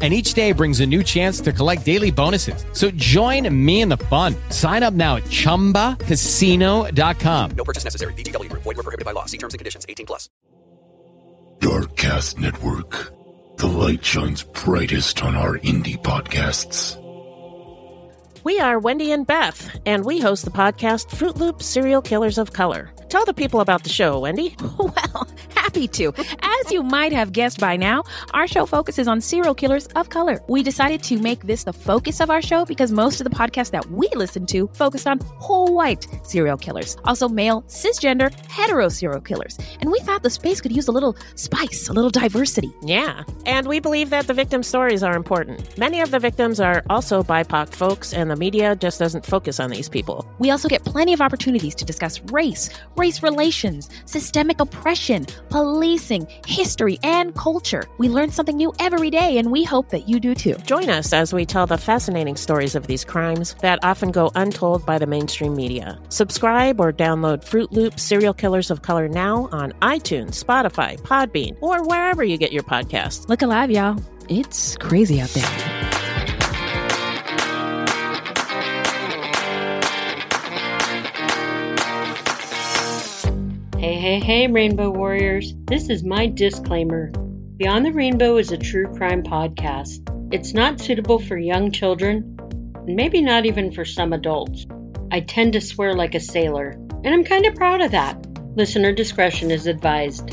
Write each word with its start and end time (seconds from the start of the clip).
and 0.00 0.14
each 0.14 0.34
day 0.34 0.52
brings 0.52 0.78
a 0.78 0.86
new 0.86 1.02
chance 1.02 1.40
to 1.40 1.52
collect 1.52 1.84
daily 1.84 2.12
bonuses. 2.12 2.64
So 2.72 2.92
join 2.92 3.52
me 3.52 3.80
in 3.80 3.88
the 3.88 3.96
fun. 3.96 4.36
Sign 4.50 4.84
up 4.84 4.94
now 4.94 5.16
at 5.16 5.24
ChumbaCasino.com. 5.24 7.50
No 7.50 7.64
purchase 7.64 7.82
necessary. 7.82 8.12
VGW. 8.12 8.48
Void 8.52 8.64
were 8.64 8.74
prohibited 8.74 9.04
by 9.04 9.10
law. 9.10 9.24
See 9.24 9.38
terms 9.38 9.54
and 9.54 9.58
conditions. 9.58 9.84
18 9.88 10.06
plus. 10.06 10.30
Darkcast 11.58 12.38
Network. 12.38 13.12
The 13.56 13.66
light 13.66 14.04
shines 14.04 14.44
brightest 14.44 15.20
on 15.24 15.34
our 15.34 15.58
indie 15.58 16.00
podcasts. 16.00 16.96
We 18.48 18.60
are 18.60 18.78
Wendy 18.78 19.12
and 19.12 19.26
Beth, 19.26 19.78
and 19.84 20.06
we 20.06 20.20
host 20.20 20.46
the 20.46 20.50
podcast 20.50 21.14
Fruit 21.14 21.36
Loop 21.36 21.62
Serial 21.62 22.00
Killers 22.00 22.38
of 22.38 22.54
Color. 22.54 22.90
Tell 23.10 23.26
the 23.26 23.34
people 23.34 23.60
about 23.60 23.82
the 23.82 23.90
show, 23.90 24.20
Wendy. 24.20 24.56
Well, 24.78 25.28
happy 25.54 25.88
to. 25.88 26.14
As 26.16 26.72
you 26.72 26.82
might 26.82 27.12
have 27.12 27.32
guessed 27.32 27.60
by 27.60 27.76
now, 27.76 28.04
our 28.32 28.46
show 28.46 28.64
focuses 28.64 29.06
on 29.06 29.20
serial 29.20 29.54
killers 29.54 29.86
of 29.96 30.08
color. 30.08 30.40
We 30.48 30.62
decided 30.62 31.02
to 31.04 31.18
make 31.18 31.42
this 31.42 31.64
the 31.64 31.74
focus 31.74 32.20
of 32.20 32.30
our 32.30 32.40
show 32.40 32.64
because 32.64 32.90
most 32.90 33.20
of 33.20 33.24
the 33.24 33.36
podcasts 33.36 33.70
that 33.72 33.90
we 33.90 34.08
listen 34.14 34.46
to 34.46 34.68
focused 34.72 35.06
on 35.06 35.18
whole 35.18 35.74
white 35.74 36.06
serial 36.22 36.56
killers, 36.56 36.96
also 37.04 37.28
male, 37.28 37.62
cisgender, 37.62 38.32
hetero 38.48 38.88
serial 38.88 39.20
killers. 39.20 39.58
And 39.80 39.90
we 39.90 39.98
thought 40.00 40.22
the 40.22 40.30
space 40.30 40.60
could 40.60 40.72
use 40.72 40.88
a 40.88 40.92
little 40.92 41.16
spice, 41.34 41.88
a 41.88 41.92
little 41.92 42.10
diversity. 42.10 42.72
Yeah, 42.82 43.24
and 43.44 43.66
we 43.66 43.78
believe 43.78 44.08
that 44.10 44.26
the 44.26 44.34
victim 44.34 44.62
stories 44.62 45.02
are 45.02 45.16
important. 45.16 45.76
Many 45.76 46.00
of 46.00 46.10
the 46.10 46.18
victims 46.18 46.60
are 46.60 46.82
also 46.88 47.22
BIPOC 47.22 47.74
folks, 47.74 48.14
and 48.14 48.30
the 48.30 48.36
media 48.38 48.76
just 48.76 48.98
doesn't 48.98 49.26
focus 49.26 49.60
on 49.60 49.70
these 49.70 49.88
people. 49.88 50.26
We 50.38 50.50
also 50.50 50.68
get 50.68 50.84
plenty 50.84 51.12
of 51.12 51.20
opportunities 51.20 51.74
to 51.76 51.84
discuss 51.84 52.20
race, 52.32 52.70
race 52.96 53.22
relations, 53.22 53.90
systemic 54.06 54.60
oppression, 54.60 55.26
policing, 55.50 56.26
history, 56.46 56.98
and 57.02 57.34
culture. 57.34 57.84
We 57.98 58.08
learn 58.08 58.30
something 58.30 58.56
new 58.56 58.72
every 58.78 59.10
day, 59.10 59.38
and 59.38 59.50
we 59.50 59.64
hope 59.64 59.90
that 59.90 60.08
you 60.08 60.20
do 60.20 60.34
too. 60.34 60.54
Join 60.64 60.88
us 60.88 61.12
as 61.12 61.32
we 61.32 61.44
tell 61.44 61.66
the 61.66 61.78
fascinating 61.78 62.36
stories 62.36 62.74
of 62.74 62.86
these 62.86 63.04
crimes 63.04 63.54
that 63.60 63.78
often 63.82 64.10
go 64.10 64.30
untold 64.34 64.86
by 64.86 64.98
the 64.98 65.06
mainstream 65.06 65.54
media. 65.54 65.98
Subscribe 66.08 66.80
or 66.80 66.92
download 66.92 67.44
Fruit 67.44 67.72
Loop 67.72 67.98
Serial 67.98 68.34
Killers 68.34 68.70
of 68.70 68.82
Color 68.82 69.08
now 69.08 69.48
on 69.52 69.72
iTunes, 69.82 70.42
Spotify, 70.42 70.98
Podbean, 71.00 71.56
or 71.60 71.86
wherever 71.86 72.22
you 72.22 72.38
get 72.38 72.52
your 72.52 72.62
podcasts. 72.62 73.28
Look 73.28 73.42
alive, 73.42 73.70
y'all. 73.70 74.02
It's 74.28 74.76
crazy 74.76 75.20
out 75.20 75.30
there. 75.30 75.97
Hey, 83.78 83.94
hey, 83.94 84.18
hey, 84.18 84.48
Rainbow 84.48 84.90
Warriors. 84.90 85.54
This 85.68 85.88
is 85.88 86.02
my 86.02 86.26
disclaimer. 86.26 87.12
Beyond 87.58 87.86
the 87.86 87.92
Rainbow 87.92 88.36
is 88.36 88.50
a 88.50 88.56
true 88.56 88.92
crime 88.96 89.22
podcast. 89.22 90.00
It's 90.34 90.52
not 90.52 90.80
suitable 90.80 91.20
for 91.20 91.38
young 91.38 91.70
children, 91.70 92.36
and 92.74 92.96
maybe 92.96 93.22
not 93.22 93.46
even 93.46 93.70
for 93.70 93.84
some 93.84 94.12
adults. 94.12 94.66
I 95.12 95.20
tend 95.20 95.52
to 95.52 95.60
swear 95.60 95.94
like 95.94 96.16
a 96.16 96.20
sailor, 96.20 96.70
and 97.04 97.14
I'm 97.14 97.22
kind 97.22 97.46
of 97.46 97.54
proud 97.54 97.80
of 97.80 97.92
that. 97.92 98.18
Listener 98.56 98.90
discretion 98.92 99.52
is 99.52 99.68
advised. 99.68 100.28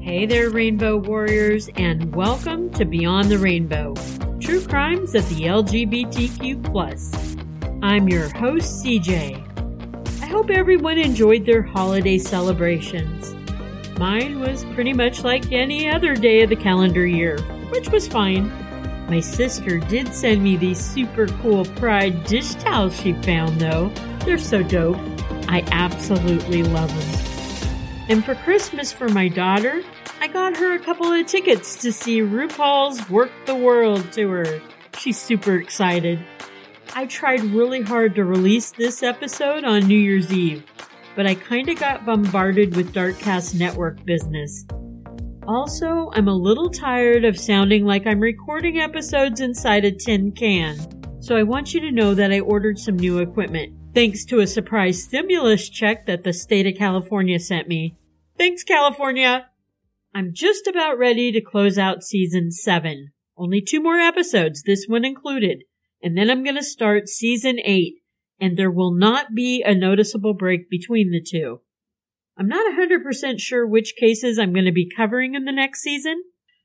Hey 0.00 0.24
there, 0.24 0.50
Rainbow 0.50 0.98
Warriors, 0.98 1.68
and 1.74 2.14
welcome 2.14 2.70
to 2.74 2.84
Beyond 2.84 3.28
the 3.28 3.38
Rainbow 3.38 3.94
True 4.38 4.64
Crimes 4.64 5.16
of 5.16 5.28
the 5.30 5.46
LGBTQ. 5.46 6.62
I'm 7.82 8.08
your 8.08 8.28
host, 8.28 8.84
CJ. 8.84 9.51
I 10.32 10.34
hope 10.34 10.48
everyone 10.48 10.96
enjoyed 10.96 11.44
their 11.44 11.60
holiday 11.60 12.16
celebrations. 12.16 13.34
Mine 13.98 14.40
was 14.40 14.64
pretty 14.72 14.94
much 14.94 15.24
like 15.24 15.52
any 15.52 15.90
other 15.90 16.16
day 16.16 16.40
of 16.40 16.48
the 16.48 16.56
calendar 16.56 17.06
year, 17.06 17.38
which 17.68 17.90
was 17.90 18.08
fine. 18.08 18.48
My 19.10 19.20
sister 19.20 19.78
did 19.78 20.14
send 20.14 20.42
me 20.42 20.56
these 20.56 20.80
super 20.80 21.26
cool 21.42 21.66
Pride 21.66 22.24
dish 22.24 22.54
towels 22.54 22.98
she 22.98 23.12
found, 23.12 23.60
though. 23.60 23.90
They're 24.24 24.38
so 24.38 24.62
dope. 24.62 24.96
I 25.48 25.64
absolutely 25.70 26.62
love 26.62 26.88
them. 26.88 28.06
And 28.08 28.24
for 28.24 28.34
Christmas 28.36 28.90
for 28.90 29.10
my 29.10 29.28
daughter, 29.28 29.82
I 30.18 30.28
got 30.28 30.56
her 30.56 30.72
a 30.72 30.78
couple 30.78 31.12
of 31.12 31.26
tickets 31.26 31.76
to 31.82 31.92
see 31.92 32.20
RuPaul's 32.22 33.02
Werq 33.02 33.30
the 33.44 33.54
World 33.54 34.10
tour. 34.12 34.46
She's 34.96 35.20
super 35.20 35.56
excited. 35.56 36.24
I 36.94 37.06
tried 37.06 37.40
really 37.44 37.80
hard 37.80 38.14
to 38.16 38.24
release 38.24 38.70
this 38.70 39.02
episode 39.02 39.64
on 39.64 39.88
New 39.88 39.98
Year's 39.98 40.30
Eve, 40.30 40.62
but 41.16 41.26
I 41.26 41.34
kinda 41.34 41.74
got 41.74 42.04
bombarded 42.04 42.76
with 42.76 42.92
Darkcast 42.92 43.58
Network 43.58 44.04
business. 44.04 44.66
Also, 45.48 46.10
I'm 46.12 46.28
a 46.28 46.36
little 46.36 46.68
tired 46.68 47.24
of 47.24 47.38
sounding 47.38 47.86
like 47.86 48.06
I'm 48.06 48.20
recording 48.20 48.78
episodes 48.78 49.40
inside 49.40 49.86
a 49.86 49.90
tin 49.90 50.32
can, 50.32 50.76
so 51.22 51.34
I 51.34 51.44
want 51.44 51.72
you 51.72 51.80
to 51.80 51.90
know 51.90 52.12
that 52.12 52.30
I 52.30 52.40
ordered 52.40 52.78
some 52.78 52.96
new 52.96 53.20
equipment, 53.20 53.72
thanks 53.94 54.26
to 54.26 54.40
a 54.40 54.46
surprise 54.46 55.02
stimulus 55.02 55.70
check 55.70 56.04
that 56.04 56.24
the 56.24 56.34
state 56.34 56.66
of 56.66 56.76
California 56.76 57.38
sent 57.38 57.68
me. 57.68 57.96
Thanks, 58.36 58.64
California! 58.64 59.46
I'm 60.14 60.34
just 60.34 60.66
about 60.66 60.98
ready 60.98 61.32
to 61.32 61.40
close 61.40 61.78
out 61.78 62.02
season 62.02 62.50
7. 62.50 63.12
Only 63.34 63.62
two 63.62 63.80
more 63.80 63.98
episodes, 63.98 64.62
this 64.62 64.84
one 64.86 65.06
included 65.06 65.64
and 66.02 66.16
then 66.16 66.30
I'm 66.30 66.42
going 66.42 66.56
to 66.56 66.64
start 66.64 67.08
season 67.08 67.58
eight, 67.64 67.96
and 68.40 68.56
there 68.56 68.70
will 68.70 68.92
not 68.92 69.34
be 69.34 69.62
a 69.62 69.74
noticeable 69.74 70.34
break 70.34 70.68
between 70.68 71.10
the 71.10 71.22
two. 71.22 71.60
I'm 72.36 72.48
not 72.48 72.72
100% 72.72 73.38
sure 73.38 73.66
which 73.66 73.94
cases 73.98 74.38
I'm 74.38 74.52
going 74.52 74.64
to 74.64 74.72
be 74.72 74.90
covering 74.96 75.34
in 75.34 75.44
the 75.44 75.52
next 75.52 75.82
season, 75.82 76.22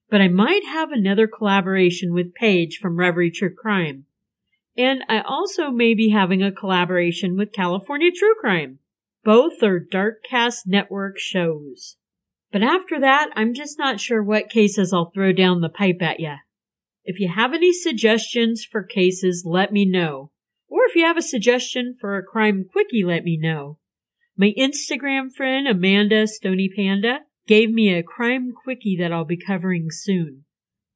but 0.09 0.21
I 0.21 0.27
might 0.27 0.63
have 0.65 0.91
another 0.91 1.27
collaboration 1.27 2.13
with 2.13 2.33
Paige 2.33 2.79
from 2.81 2.97
Reverie 2.97 3.31
True 3.31 3.53
Crime. 3.53 4.05
And 4.77 5.03
I 5.09 5.21
also 5.21 5.69
may 5.69 5.93
be 5.93 6.09
having 6.09 6.41
a 6.41 6.51
collaboration 6.51 7.35
with 7.35 7.51
California 7.51 8.11
True 8.11 8.35
Crime. 8.39 8.79
Both 9.23 9.61
are 9.61 9.79
Darkcast 9.79 10.61
Network 10.67 11.19
shows. 11.19 11.97
But 12.51 12.63
after 12.63 12.99
that, 12.99 13.29
I'm 13.35 13.53
just 13.53 13.77
not 13.77 13.99
sure 13.99 14.23
what 14.23 14.49
cases 14.49 14.93
I'll 14.93 15.11
throw 15.13 15.33
down 15.33 15.61
the 15.61 15.69
pipe 15.69 16.01
at 16.01 16.19
you. 16.19 16.35
If 17.09 17.21
you 17.21 17.29
have 17.29 17.53
any 17.53 17.71
suggestions 17.71 18.67
for 18.69 18.83
cases, 18.83 19.45
let 19.45 19.71
me 19.71 19.85
know. 19.85 20.31
Or 20.67 20.81
if 20.83 20.93
you 20.93 21.05
have 21.05 21.15
a 21.15 21.21
suggestion 21.21 21.95
for 21.97 22.17
a 22.17 22.23
crime 22.23 22.65
quickie, 22.69 23.05
let 23.05 23.23
me 23.23 23.37
know. 23.37 23.79
My 24.35 24.53
Instagram 24.59 25.33
friend, 25.33 25.69
Amanda 25.69 26.27
Stony 26.27 26.69
Panda, 26.75 27.19
gave 27.47 27.71
me 27.71 27.93
a 27.93 28.03
crime 28.03 28.51
quickie 28.51 28.97
that 28.99 29.13
I'll 29.13 29.23
be 29.23 29.37
covering 29.37 29.87
soon. 29.89 30.43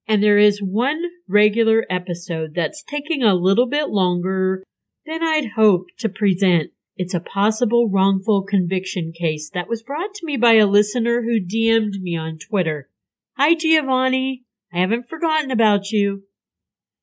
And 0.06 0.22
there 0.22 0.38
is 0.38 0.62
one 0.62 1.02
regular 1.30 1.86
episode 1.90 2.56
that's 2.56 2.84
taking 2.84 3.24
a 3.24 3.34
little 3.34 3.68
bit 3.68 3.88
longer 3.88 4.66
than 5.06 5.24
I'd 5.24 5.52
hoped 5.56 5.94
to 6.00 6.10
present. 6.10 6.72
It's 6.98 7.14
a 7.14 7.22
possible 7.22 7.90
wrongful 7.90 8.44
conviction 8.44 9.14
case 9.18 9.50
that 9.54 9.70
was 9.70 9.82
brought 9.82 10.14
to 10.16 10.26
me 10.26 10.36
by 10.36 10.56
a 10.56 10.68
listener 10.68 11.22
who 11.22 11.40
DM'd 11.40 12.02
me 12.02 12.18
on 12.18 12.38
Twitter. 12.38 12.90
Hi, 13.38 13.56
Giovanni. 13.56 14.44
I 14.74 14.80
haven't 14.80 15.10
forgotten 15.10 15.52
about 15.52 15.92
you. 15.92 16.24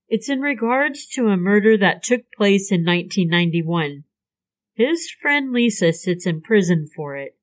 It's 0.09 0.29
in 0.29 0.41
regards 0.41 1.07
to 1.09 1.29
a 1.29 1.37
murder 1.37 1.77
that 1.77 2.03
took 2.03 2.33
place 2.33 2.73
in 2.73 2.85
1991. 2.85 4.05
His 4.75 5.11
friend 5.11 5.53
Lisa 5.53 5.93
sits 5.93 6.27
in 6.27 6.41
prison 6.41 6.89
for 6.95 7.17
it. 7.17 7.37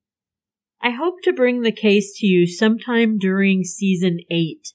I 0.82 0.90
hope 0.90 1.22
to 1.22 1.32
bring 1.32 1.62
the 1.62 1.72
case 1.72 2.18
to 2.18 2.26
you 2.26 2.46
sometime 2.46 3.18
during 3.18 3.62
season 3.62 4.20
8, 4.30 4.72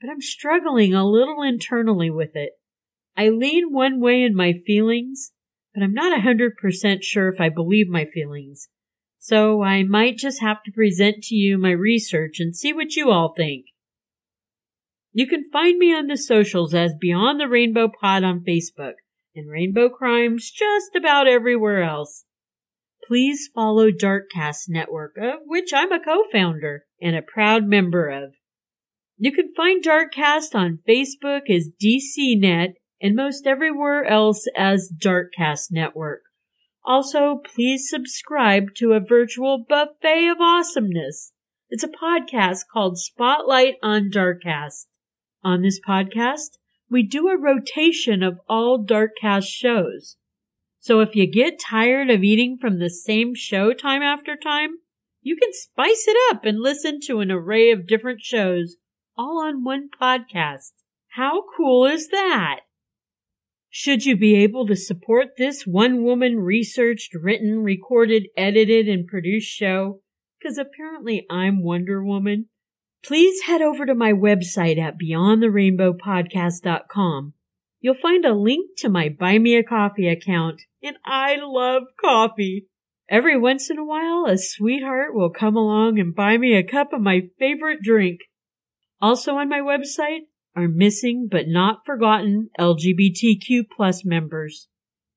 but 0.00 0.08
I'm 0.08 0.20
struggling 0.20 0.94
a 0.94 1.08
little 1.08 1.42
internally 1.42 2.10
with 2.10 2.36
it. 2.36 2.52
I 3.16 3.28
lean 3.30 3.72
one 3.72 4.00
way 4.00 4.22
in 4.22 4.34
my 4.34 4.52
feelings, 4.52 5.32
but 5.74 5.82
I'm 5.82 5.94
not 5.94 6.16
a 6.16 6.22
100% 6.22 7.02
sure 7.02 7.28
if 7.28 7.40
I 7.40 7.48
believe 7.48 7.88
my 7.88 8.04
feelings. 8.04 8.68
So 9.18 9.62
I 9.62 9.82
might 9.82 10.16
just 10.16 10.40
have 10.40 10.62
to 10.64 10.70
present 10.70 11.24
to 11.24 11.34
you 11.34 11.58
my 11.58 11.72
research 11.72 12.38
and 12.38 12.54
see 12.54 12.72
what 12.72 12.94
you 12.94 13.10
all 13.10 13.34
think. 13.34 13.66
You 15.16 15.26
can 15.26 15.48
find 15.50 15.78
me 15.78 15.94
on 15.94 16.08
the 16.08 16.16
socials 16.18 16.74
as 16.74 16.92
Beyond 17.00 17.40
the 17.40 17.48
Rainbow 17.48 17.88
Pod 17.88 18.22
on 18.22 18.44
Facebook 18.46 18.96
and 19.34 19.50
Rainbow 19.50 19.88
Crimes 19.88 20.50
just 20.50 20.94
about 20.94 21.26
everywhere 21.26 21.82
else. 21.82 22.26
Please 23.08 23.48
follow 23.54 23.90
Darkcast 23.90 24.64
Network, 24.68 25.14
of 25.16 25.38
which 25.46 25.72
I'm 25.72 25.90
a 25.90 26.04
co-founder 26.04 26.84
and 27.00 27.16
a 27.16 27.22
proud 27.22 27.64
member 27.64 28.10
of. 28.10 28.34
You 29.16 29.32
can 29.32 29.54
find 29.56 29.82
Darkcast 29.82 30.54
on 30.54 30.80
Facebook 30.86 31.48
as 31.48 31.70
DCNet 31.82 32.74
and 33.00 33.16
most 33.16 33.46
everywhere 33.46 34.04
else 34.04 34.44
as 34.54 34.92
Darkcast 35.02 35.68
Network. 35.70 36.24
Also, 36.84 37.40
please 37.42 37.88
subscribe 37.88 38.74
to 38.76 38.92
a 38.92 39.00
virtual 39.00 39.64
buffet 39.66 40.28
of 40.28 40.42
awesomeness. 40.42 41.32
It's 41.70 41.84
a 41.84 41.88
podcast 41.88 42.64
called 42.70 42.98
Spotlight 42.98 43.76
on 43.82 44.10
Darkcast. 44.10 44.84
On 45.46 45.62
this 45.62 45.78
podcast, 45.78 46.58
we 46.90 47.04
do 47.04 47.28
a 47.28 47.38
rotation 47.38 48.24
of 48.24 48.40
all 48.48 48.84
Darkcast 48.84 49.46
shows. 49.46 50.16
So 50.80 50.98
if 50.98 51.14
you 51.14 51.24
get 51.30 51.60
tired 51.60 52.10
of 52.10 52.24
eating 52.24 52.58
from 52.60 52.80
the 52.80 52.90
same 52.90 53.32
show 53.36 53.72
time 53.72 54.02
after 54.02 54.34
time, 54.34 54.78
you 55.22 55.36
can 55.36 55.52
spice 55.52 56.06
it 56.08 56.16
up 56.32 56.44
and 56.44 56.58
listen 56.58 56.98
to 57.02 57.20
an 57.20 57.30
array 57.30 57.70
of 57.70 57.86
different 57.86 58.22
shows 58.22 58.78
all 59.16 59.40
on 59.40 59.62
one 59.62 59.88
podcast. 59.88 60.72
How 61.10 61.44
cool 61.56 61.86
is 61.86 62.08
that? 62.08 62.62
Should 63.70 64.04
you 64.04 64.16
be 64.16 64.34
able 64.34 64.66
to 64.66 64.74
support 64.74 65.36
this 65.38 65.62
one 65.62 66.02
woman 66.02 66.38
researched, 66.40 67.14
written, 67.14 67.62
recorded, 67.62 68.26
edited, 68.36 68.88
and 68.88 69.06
produced 69.06 69.52
show, 69.52 70.00
because 70.40 70.58
apparently 70.58 71.24
I'm 71.30 71.62
Wonder 71.62 72.02
Woman, 72.04 72.48
please 73.04 73.42
head 73.42 73.62
over 73.62 73.86
to 73.86 73.94
my 73.94 74.12
website 74.12 74.76
at 74.78 74.98
beyondtherainbowpodcast.com. 74.98 77.34
You'll 77.80 77.94
find 77.94 78.24
a 78.24 78.34
link 78.34 78.70
to 78.78 78.88
my 78.88 79.08
Buy 79.08 79.38
Me 79.38 79.54
a 79.56 79.62
Coffee 79.62 80.08
account, 80.08 80.62
and 80.82 80.96
I 81.04 81.36
love 81.40 81.84
coffee. 82.00 82.66
Every 83.08 83.38
once 83.38 83.70
in 83.70 83.78
a 83.78 83.84
while, 83.84 84.26
a 84.26 84.36
sweetheart 84.36 85.14
will 85.14 85.30
come 85.30 85.56
along 85.56 86.00
and 86.00 86.12
buy 86.14 86.38
me 86.38 86.56
a 86.56 86.64
cup 86.64 86.92
of 86.92 87.00
my 87.00 87.28
favorite 87.38 87.82
drink. 87.82 88.22
Also 89.00 89.34
on 89.34 89.48
my 89.48 89.60
website 89.60 90.22
are 90.56 90.66
missing 90.66 91.28
but 91.30 91.46
not 91.46 91.86
forgotten 91.86 92.50
LGBTQ 92.58 93.66
plus 93.76 94.04
members. 94.04 94.66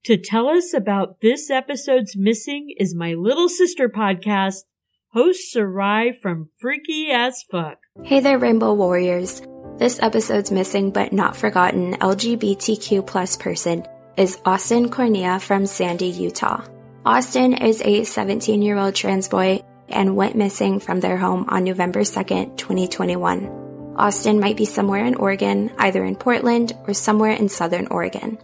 To 0.06 0.18
tell 0.18 0.48
us 0.48 0.74
about 0.74 1.20
this 1.22 1.50
episode's 1.50 2.16
missing 2.16 2.74
is 2.78 2.96
my 2.96 3.14
little 3.14 3.50
sister 3.50 3.90
podcast, 3.90 4.64
host 5.12 5.52
Sarai 5.52 6.14
from 6.22 6.50
Freaky 6.60 7.10
as 7.12 7.44
Fuck. 7.50 7.80
Hey 8.04 8.20
there, 8.20 8.38
Rainbow 8.38 8.74
Warriors. 8.74 9.42
This 9.78 10.00
episode's 10.02 10.52
missing 10.52 10.92
but 10.92 11.14
not 11.14 11.36
forgotten 11.36 11.96
LGBTQ 11.96 13.08
plus 13.08 13.38
person 13.38 13.86
is 14.18 14.40
Austin 14.46 14.90
Cornea 14.90 15.40
from 15.40 15.66
Sandy, 15.66 16.08
Utah. 16.08 16.64
Austin 17.06 17.54
is 17.54 17.82
a 17.82 18.04
17 18.04 18.62
year 18.62 18.78
old 18.78 18.94
trans 18.94 19.28
boy 19.28 19.64
and 19.88 20.16
went 20.16 20.36
missing 20.36 20.80
from 20.80 21.00
their 21.00 21.18
home 21.18 21.46
on 21.50 21.64
November 21.64 22.02
2nd, 22.02 22.58
2021. 22.58 23.96
Austin 23.96 24.40
might 24.40 24.58
be 24.58 24.66
somewhere 24.66 25.04
in 25.06 25.16
Oregon, 25.16 25.72
either 25.80 26.06
in 26.06 26.16
Portland 26.16 26.74
or 26.88 26.94
somewhere 26.94 27.32
in 27.32 27.50
southern 27.50 27.88
Oregon. 27.88 28.38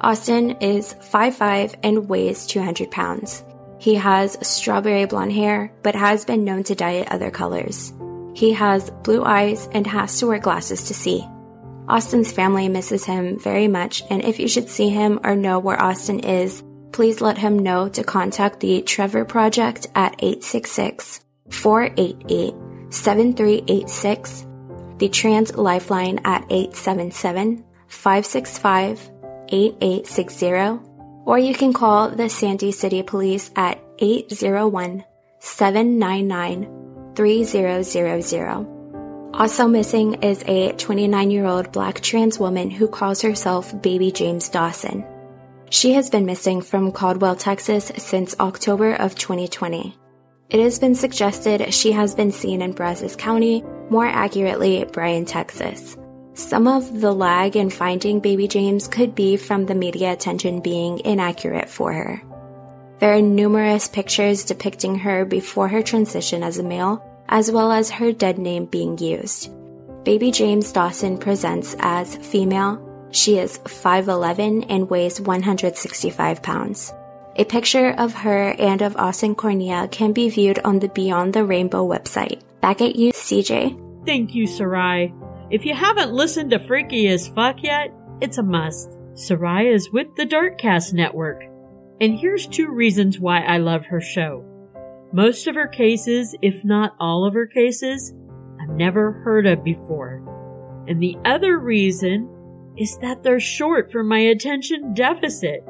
Austin 0.00 0.52
is 0.60 0.94
5'5 0.94 1.74
and 1.82 2.08
weighs 2.08 2.46
200 2.46 2.90
pounds. 2.90 3.42
He 3.82 3.96
has 3.96 4.38
strawberry 4.46 5.06
blonde 5.06 5.32
hair, 5.32 5.72
but 5.82 5.96
has 5.96 6.24
been 6.24 6.44
known 6.44 6.62
to 6.64 6.74
dye 6.76 7.02
it 7.02 7.10
other 7.10 7.32
colors. 7.32 7.92
He 8.32 8.52
has 8.52 8.90
blue 9.02 9.24
eyes 9.24 9.68
and 9.72 9.84
has 9.88 10.20
to 10.20 10.28
wear 10.28 10.38
glasses 10.38 10.84
to 10.84 10.94
see. 10.94 11.26
Austin's 11.88 12.30
family 12.30 12.68
misses 12.68 13.04
him 13.04 13.40
very 13.40 13.66
much, 13.66 14.04
and 14.08 14.22
if 14.22 14.38
you 14.38 14.46
should 14.46 14.68
see 14.68 14.88
him 14.88 15.18
or 15.24 15.34
know 15.34 15.58
where 15.58 15.82
Austin 15.82 16.20
is, 16.20 16.62
please 16.92 17.20
let 17.20 17.38
him 17.38 17.58
know 17.58 17.88
to 17.88 18.04
contact 18.04 18.60
the 18.60 18.82
Trevor 18.82 19.24
Project 19.24 19.88
at 19.96 20.14
866 20.20 21.20
488 21.50 22.54
7386, 22.94 24.46
the 24.98 25.08
Trans 25.08 25.56
Lifeline 25.56 26.20
at 26.24 26.44
877 26.50 27.64
565 27.88 29.10
8860, 29.48 30.91
or 31.24 31.38
you 31.38 31.54
can 31.54 31.72
call 31.72 32.08
the 32.08 32.28
Sandy 32.28 32.72
City 32.72 33.02
Police 33.02 33.50
at 33.56 33.78
801 33.98 35.04
799 35.40 37.12
3000. 37.14 38.66
Also 39.34 39.66
missing 39.66 40.14
is 40.22 40.44
a 40.46 40.72
29 40.72 41.30
year 41.30 41.46
old 41.46 41.72
black 41.72 42.00
trans 42.00 42.38
woman 42.38 42.70
who 42.70 42.86
calls 42.86 43.22
herself 43.22 43.80
Baby 43.82 44.12
James 44.12 44.48
Dawson. 44.48 45.04
She 45.70 45.94
has 45.94 46.10
been 46.10 46.26
missing 46.26 46.60
from 46.60 46.92
Caldwell, 46.92 47.36
Texas 47.36 47.90
since 47.96 48.38
October 48.38 48.94
of 48.94 49.14
2020. 49.14 49.96
It 50.50 50.60
has 50.60 50.78
been 50.78 50.94
suggested 50.94 51.72
she 51.72 51.92
has 51.92 52.14
been 52.14 52.30
seen 52.30 52.60
in 52.60 52.72
Brazos 52.72 53.16
County, 53.16 53.64
more 53.88 54.06
accurately, 54.06 54.84
Bryan, 54.84 55.24
Texas. 55.24 55.96
Some 56.34 56.66
of 56.66 57.00
the 57.00 57.12
lag 57.12 57.56
in 57.56 57.68
finding 57.68 58.20
baby 58.20 58.48
James 58.48 58.88
could 58.88 59.14
be 59.14 59.36
from 59.36 59.66
the 59.66 59.74
media 59.74 60.12
attention 60.12 60.60
being 60.60 61.00
inaccurate 61.00 61.68
for 61.68 61.92
her. 61.92 62.22
There 63.00 63.14
are 63.14 63.20
numerous 63.20 63.88
pictures 63.88 64.44
depicting 64.44 64.94
her 65.00 65.24
before 65.24 65.68
her 65.68 65.82
transition 65.82 66.42
as 66.42 66.58
a 66.58 66.62
male, 66.62 67.04
as 67.28 67.50
well 67.50 67.70
as 67.70 67.90
her 67.90 68.12
dead 68.12 68.38
name 68.38 68.64
being 68.66 68.96
used. 68.96 69.50
Baby 70.04 70.30
James 70.30 70.72
Dawson 70.72 71.18
presents 71.18 71.76
as 71.80 72.16
female, 72.16 72.80
she 73.10 73.38
is 73.38 73.58
5'11 73.58 74.66
and 74.68 74.88
weighs 74.88 75.20
165 75.20 76.42
pounds. 76.42 76.92
A 77.36 77.44
picture 77.44 77.90
of 77.98 78.14
her 78.14 78.54
and 78.58 78.82
of 78.82 78.96
Austin 78.96 79.34
Cornea 79.34 79.88
can 79.88 80.12
be 80.12 80.28
viewed 80.28 80.58
on 80.60 80.78
the 80.78 80.88
Beyond 80.88 81.34
the 81.34 81.44
Rainbow 81.44 81.86
website. 81.86 82.40
Back 82.60 82.80
at 82.80 82.96
you, 82.96 83.12
CJ. 83.12 84.06
Thank 84.06 84.34
you, 84.34 84.46
Sarai. 84.46 85.12
If 85.52 85.66
you 85.66 85.74
haven't 85.74 86.14
listened 86.14 86.50
to 86.52 86.66
Freaky 86.66 87.08
as 87.08 87.28
Fuck 87.28 87.62
yet, 87.62 87.92
it's 88.22 88.38
a 88.38 88.42
must. 88.42 88.96
Sarai 89.12 89.68
is 89.68 89.92
with 89.92 90.06
the 90.16 90.24
Darkcast 90.24 90.94
Network. 90.94 91.42
And 92.00 92.18
here's 92.18 92.46
two 92.46 92.70
reasons 92.70 93.20
why 93.20 93.42
I 93.42 93.58
love 93.58 93.84
her 93.84 94.00
show. 94.00 94.46
Most 95.12 95.46
of 95.46 95.54
her 95.54 95.68
cases, 95.68 96.34
if 96.40 96.64
not 96.64 96.96
all 96.98 97.26
of 97.26 97.34
her 97.34 97.46
cases, 97.46 98.14
I've 98.62 98.74
never 98.74 99.12
heard 99.12 99.46
of 99.46 99.62
before. 99.62 100.24
And 100.88 101.02
the 101.02 101.18
other 101.26 101.58
reason 101.58 102.74
is 102.78 102.96
that 103.02 103.22
they're 103.22 103.38
short 103.38 103.92
for 103.92 104.02
my 104.02 104.20
attention 104.20 104.94
deficit. 104.94 105.62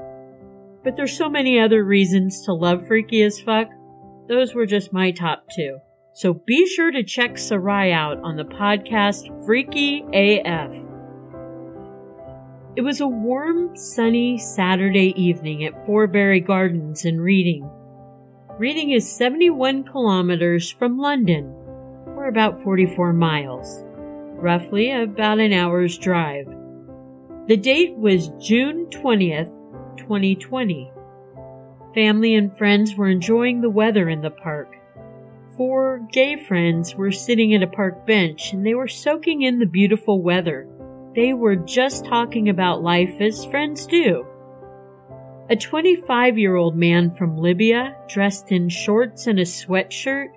But 0.84 0.94
there's 0.94 1.18
so 1.18 1.28
many 1.28 1.58
other 1.58 1.82
reasons 1.82 2.44
to 2.44 2.52
love 2.52 2.86
Freaky 2.86 3.22
as 3.22 3.40
Fuck. 3.40 3.66
Those 4.28 4.54
were 4.54 4.64
just 4.64 4.92
my 4.92 5.10
top 5.10 5.46
two. 5.56 5.78
So 6.14 6.34
be 6.34 6.66
sure 6.66 6.90
to 6.90 7.02
check 7.02 7.38
Sarai 7.38 7.90
out 7.90 8.18
on 8.22 8.36
the 8.36 8.44
podcast 8.44 9.46
Freaky 9.46 10.04
AF. 10.12 10.70
It 12.76 12.82
was 12.82 13.00
a 13.00 13.06
warm, 13.06 13.74
sunny 13.76 14.36
Saturday 14.36 15.14
evening 15.16 15.64
at 15.64 15.86
Forbury 15.86 16.40
Gardens 16.40 17.06
in 17.06 17.18
Reading. 17.18 17.68
Reading 18.58 18.90
is 18.90 19.10
71 19.10 19.84
kilometers 19.84 20.70
from 20.70 20.98
London, 20.98 21.46
or 22.08 22.28
about 22.28 22.62
44 22.62 23.14
miles, 23.14 23.82
roughly 23.86 24.90
about 24.90 25.38
an 25.38 25.54
hour's 25.54 25.96
drive. 25.96 26.46
The 27.48 27.56
date 27.56 27.96
was 27.96 28.30
June 28.38 28.86
20th, 28.90 29.50
2020. 29.96 30.92
Family 31.94 32.34
and 32.34 32.56
friends 32.58 32.94
were 32.96 33.08
enjoying 33.08 33.62
the 33.62 33.70
weather 33.70 34.10
in 34.10 34.20
the 34.20 34.30
park. 34.30 34.74
Four 35.56 36.08
gay 36.10 36.42
friends 36.42 36.94
were 36.94 37.12
sitting 37.12 37.54
at 37.54 37.62
a 37.62 37.66
park 37.66 38.06
bench 38.06 38.54
and 38.54 38.64
they 38.64 38.74
were 38.74 38.88
soaking 38.88 39.42
in 39.42 39.58
the 39.58 39.66
beautiful 39.66 40.22
weather. 40.22 40.66
They 41.14 41.34
were 41.34 41.56
just 41.56 42.06
talking 42.06 42.48
about 42.48 42.82
life 42.82 43.20
as 43.20 43.44
friends 43.44 43.86
do. 43.86 44.26
A 45.50 45.56
25 45.56 46.38
year 46.38 46.56
old 46.56 46.74
man 46.74 47.14
from 47.14 47.36
Libya, 47.36 47.94
dressed 48.08 48.50
in 48.50 48.70
shorts 48.70 49.26
and 49.26 49.38
a 49.38 49.44
sweatshirt, 49.44 50.28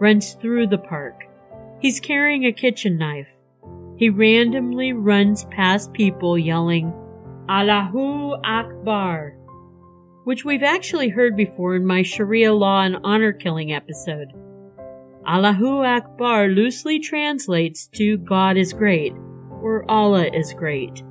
runs 0.00 0.32
through 0.34 0.68
the 0.68 0.78
park. 0.78 1.24
He's 1.80 2.00
carrying 2.00 2.46
a 2.46 2.52
kitchen 2.52 2.96
knife. 2.96 3.28
He 3.96 4.08
randomly 4.08 4.94
runs 4.94 5.44
past 5.50 5.92
people 5.92 6.38
yelling, 6.38 6.90
Allahu 7.50 8.36
Akbar, 8.42 9.36
which 10.24 10.46
we've 10.46 10.62
actually 10.62 11.10
heard 11.10 11.36
before 11.36 11.76
in 11.76 11.84
my 11.84 12.02
Sharia 12.02 12.54
law 12.54 12.80
and 12.80 12.96
honor 13.04 13.32
killing 13.32 13.70
episode. 13.72 14.32
Allahu 15.26 15.82
Akbar 15.82 16.48
loosely 16.48 16.98
translates 16.98 17.86
to 17.94 18.18
God 18.18 18.58
is 18.58 18.74
great, 18.74 19.14
or 19.62 19.90
Allah 19.90 20.26
is 20.26 20.52
great. 20.52 21.02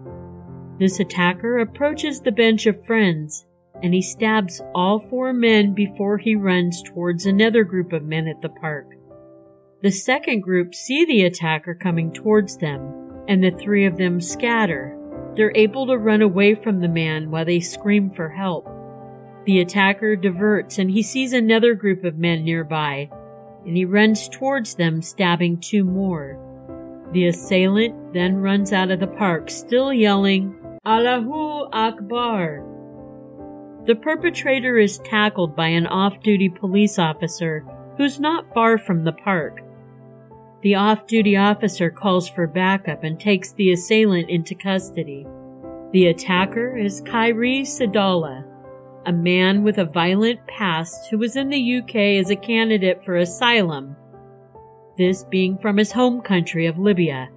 This 0.80 1.00
attacker 1.00 1.58
approaches 1.58 2.22
the 2.22 2.32
bench 2.32 2.68
of 2.68 2.86
friends, 2.86 3.48
and 3.82 3.92
he 3.92 4.04
stabs 4.04 4.62
all 4.76 5.00
four 5.00 5.34
men 5.34 5.74
before 5.74 6.20
he 6.20 6.36
runs 6.36 6.84
towards 6.84 7.26
another 7.26 7.64
group 7.64 7.92
of 7.92 8.04
men 8.04 8.28
at 8.28 8.40
the 8.42 8.50
park. 8.50 8.86
The 9.82 9.92
second 9.92 10.42
group 10.42 10.76
see 10.76 11.06
the 11.06 11.24
attacker 11.24 11.74
coming 11.74 12.14
towards 12.14 12.58
them, 12.58 13.24
and 13.28 13.44
the 13.44 13.50
three 13.50 13.86
of 13.88 13.98
them 13.98 14.22
scatter. 14.22 14.96
They're 15.36 15.52
able 15.56 15.88
to 15.88 15.98
run 15.98 16.22
away 16.22 16.54
from 16.54 16.82
the 16.82 16.88
man 16.88 17.32
while 17.32 17.46
they 17.46 17.60
scream 17.62 18.12
for 18.12 18.30
help. 18.30 18.68
The 19.46 19.60
attacker 19.60 20.16
diverts 20.16 20.78
and 20.78 20.92
he 20.92 21.02
sees 21.02 21.34
another 21.34 21.74
group 21.74 22.04
of 22.04 22.18
men 22.18 22.46
nearby, 22.46 23.10
and 23.66 23.78
he 23.78 23.86
runs 23.86 24.30
towards 24.30 24.76
them, 24.76 25.02
stabbing 25.02 25.60
two 25.60 25.84
more. 25.84 26.40
The 27.14 27.28
assailant 27.28 28.14
then 28.14 28.38
runs 28.38 28.74
out 28.74 28.92
of 28.92 29.00
the 29.00 29.08
park, 29.08 29.50
still 29.50 29.94
yelling, 29.94 30.56
Allahu 30.86 31.70
Akbar. 31.72 32.64
The 33.86 33.96
perpetrator 33.96 34.78
is 34.78 34.98
tackled 35.00 35.56
by 35.56 35.68
an 35.68 35.88
off 35.88 36.22
duty 36.22 36.50
police 36.50 36.98
officer 36.98 37.66
who's 37.98 38.20
not 38.20 38.54
far 38.54 38.78
from 38.78 39.04
the 39.04 39.12
park. 39.12 39.62
The 40.62 40.76
off 40.76 41.06
duty 41.08 41.36
officer 41.36 41.90
calls 41.90 42.30
for 42.30 42.48
backup 42.48 43.04
and 43.04 43.20
takes 43.20 43.52
the 43.54 43.72
assailant 43.72 44.30
into 44.30 44.56
custody. 44.56 45.26
The 45.92 46.08
attacker 46.08 46.78
is 46.78 47.02
Khairi 47.02 47.62
Saadallah, 47.62 48.46
a 49.06 49.12
man 49.14 49.64
with 49.64 49.78
a 49.78 49.86
violent 49.86 50.46
past 50.48 51.10
who 51.10 51.18
was 51.18 51.36
in 51.36 51.50
the 51.50 51.78
UK 51.78 51.96
as 51.96 52.30
a 52.30 52.36
candidate 52.36 53.04
for 53.04 53.18
asylum, 53.18 53.96
this 54.98 55.24
being 55.26 55.58
from 55.58 55.78
his 55.78 55.92
home 55.92 56.22
country 56.22 56.66
of 56.66 56.80
Libya. 56.80 57.30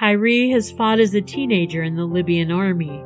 Khairi 0.00 0.50
has 0.52 0.70
fought 0.70 1.00
as 1.00 1.14
a 1.14 1.20
teenager 1.20 1.82
in 1.82 1.96
the 1.96 2.04
Libyan 2.04 2.52
army. 2.52 3.04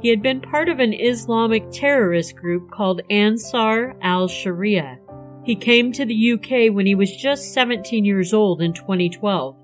He 0.00 0.08
had 0.08 0.22
been 0.22 0.40
part 0.40 0.68
of 0.68 0.78
an 0.78 0.92
Islamic 0.92 1.70
terrorist 1.72 2.36
group 2.36 2.70
called 2.70 3.00
Ansar 3.10 3.96
al 4.02 4.28
Sharia. 4.28 4.98
He 5.44 5.56
came 5.56 5.92
to 5.92 6.04
the 6.04 6.32
UK 6.32 6.74
when 6.74 6.86
he 6.86 6.94
was 6.94 7.16
just 7.16 7.52
17 7.54 8.04
years 8.04 8.32
old 8.32 8.60
in 8.60 8.72
2012. 8.72 9.56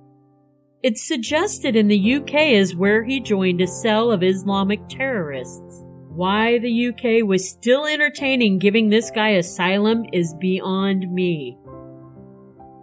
It's 0.82 1.06
suggested 1.06 1.76
in 1.76 1.86
the 1.86 2.14
UK 2.14 2.34
is 2.34 2.74
where 2.74 3.04
he 3.04 3.20
joined 3.20 3.60
a 3.60 3.66
cell 3.68 4.10
of 4.10 4.22
Islamic 4.24 4.80
terrorists. 4.88 5.81
Why 6.14 6.58
the 6.58 6.88
UK 6.88 7.26
was 7.26 7.48
still 7.48 7.86
entertaining 7.86 8.58
giving 8.58 8.90
this 8.90 9.10
guy 9.10 9.30
asylum 9.30 10.04
is 10.12 10.34
beyond 10.34 11.10
me. 11.10 11.56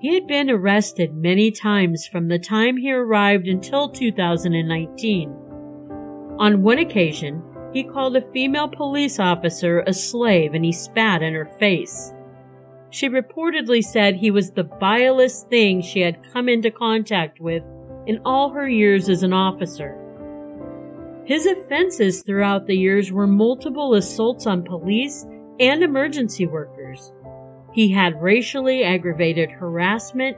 He 0.01 0.15
had 0.15 0.25
been 0.25 0.49
arrested 0.49 1.13
many 1.13 1.51
times 1.51 2.07
from 2.07 2.27
the 2.27 2.39
time 2.39 2.77
he 2.77 2.91
arrived 2.91 3.47
until 3.47 3.87
2019. 3.89 5.29
On 6.39 6.63
one 6.63 6.79
occasion, 6.79 7.43
he 7.71 7.83
called 7.83 8.15
a 8.15 8.31
female 8.31 8.67
police 8.67 9.19
officer 9.19 9.83
a 9.85 9.93
slave 9.93 10.55
and 10.55 10.65
he 10.65 10.71
spat 10.71 11.21
in 11.21 11.35
her 11.35 11.51
face. 11.59 12.11
She 12.89 13.09
reportedly 13.09 13.83
said 13.83 14.15
he 14.15 14.31
was 14.31 14.49
the 14.49 14.67
vilest 14.79 15.49
thing 15.49 15.81
she 15.81 15.99
had 15.99 16.33
come 16.33 16.49
into 16.49 16.71
contact 16.71 17.39
with 17.39 17.61
in 18.07 18.21
all 18.25 18.49
her 18.49 18.67
years 18.67 19.07
as 19.07 19.21
an 19.21 19.33
officer. 19.33 19.98
His 21.29 21.45
offenses 21.45 22.23
throughout 22.23 22.65
the 22.65 22.75
years 22.75 23.11
were 23.11 23.27
multiple 23.27 23.93
assaults 23.93 24.47
on 24.47 24.63
police 24.63 25.27
and 25.59 25.83
emergency 25.83 26.47
workers. 26.47 27.13
He 27.71 27.91
had 27.91 28.19
racially 28.19 28.83
aggravated 28.83 29.51
harassment. 29.51 30.37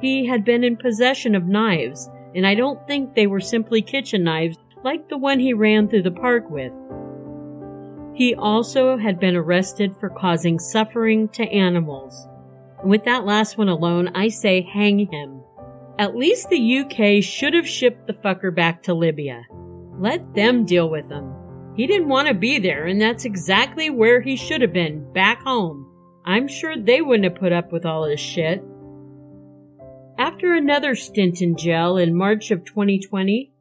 He 0.00 0.24
had 0.24 0.46
been 0.46 0.64
in 0.64 0.78
possession 0.78 1.34
of 1.34 1.44
knives, 1.44 2.08
and 2.34 2.46
I 2.46 2.54
don't 2.54 2.80
think 2.86 3.14
they 3.14 3.26
were 3.26 3.40
simply 3.40 3.82
kitchen 3.82 4.24
knives 4.24 4.56
like 4.82 5.10
the 5.10 5.18
one 5.18 5.40
he 5.40 5.52
ran 5.52 5.88
through 5.88 6.04
the 6.04 6.10
park 6.10 6.48
with. 6.48 6.72
He 8.14 8.34
also 8.34 8.96
had 8.96 9.20
been 9.20 9.36
arrested 9.36 9.94
for 10.00 10.08
causing 10.08 10.58
suffering 10.58 11.28
to 11.34 11.42
animals. 11.42 12.26
With 12.82 13.04
that 13.04 13.26
last 13.26 13.58
one 13.58 13.68
alone, 13.68 14.08
I 14.14 14.28
say 14.28 14.62
hang 14.62 15.00
him. 15.00 15.42
At 15.98 16.16
least 16.16 16.48
the 16.48 16.78
UK 16.78 17.22
should 17.22 17.52
have 17.52 17.68
shipped 17.68 18.06
the 18.06 18.14
fucker 18.14 18.54
back 18.54 18.82
to 18.84 18.94
Libya. 18.94 19.42
Let 20.00 20.34
them 20.34 20.64
deal 20.64 20.88
with 20.88 21.10
him. 21.10 21.34
He 21.76 21.86
didn't 21.86 22.08
want 22.08 22.28
to 22.28 22.34
be 22.34 22.58
there, 22.58 22.86
and 22.86 22.98
that's 22.98 23.26
exactly 23.26 23.90
where 23.90 24.22
he 24.22 24.34
should 24.34 24.62
have 24.62 24.72
been, 24.72 25.12
back 25.12 25.42
home. 25.42 25.86
I'm 26.24 26.48
sure 26.48 26.74
they 26.74 27.02
wouldn't 27.02 27.30
have 27.30 27.40
put 27.40 27.52
up 27.52 27.70
with 27.70 27.84
all 27.84 28.08
this 28.08 28.18
shit. 28.18 28.64
After 30.18 30.54
another 30.54 30.94
stint 30.94 31.42
in 31.42 31.54
jail 31.54 31.98
in 31.98 32.14
March 32.14 32.50
of 32.50 32.64
2020, 32.64 33.52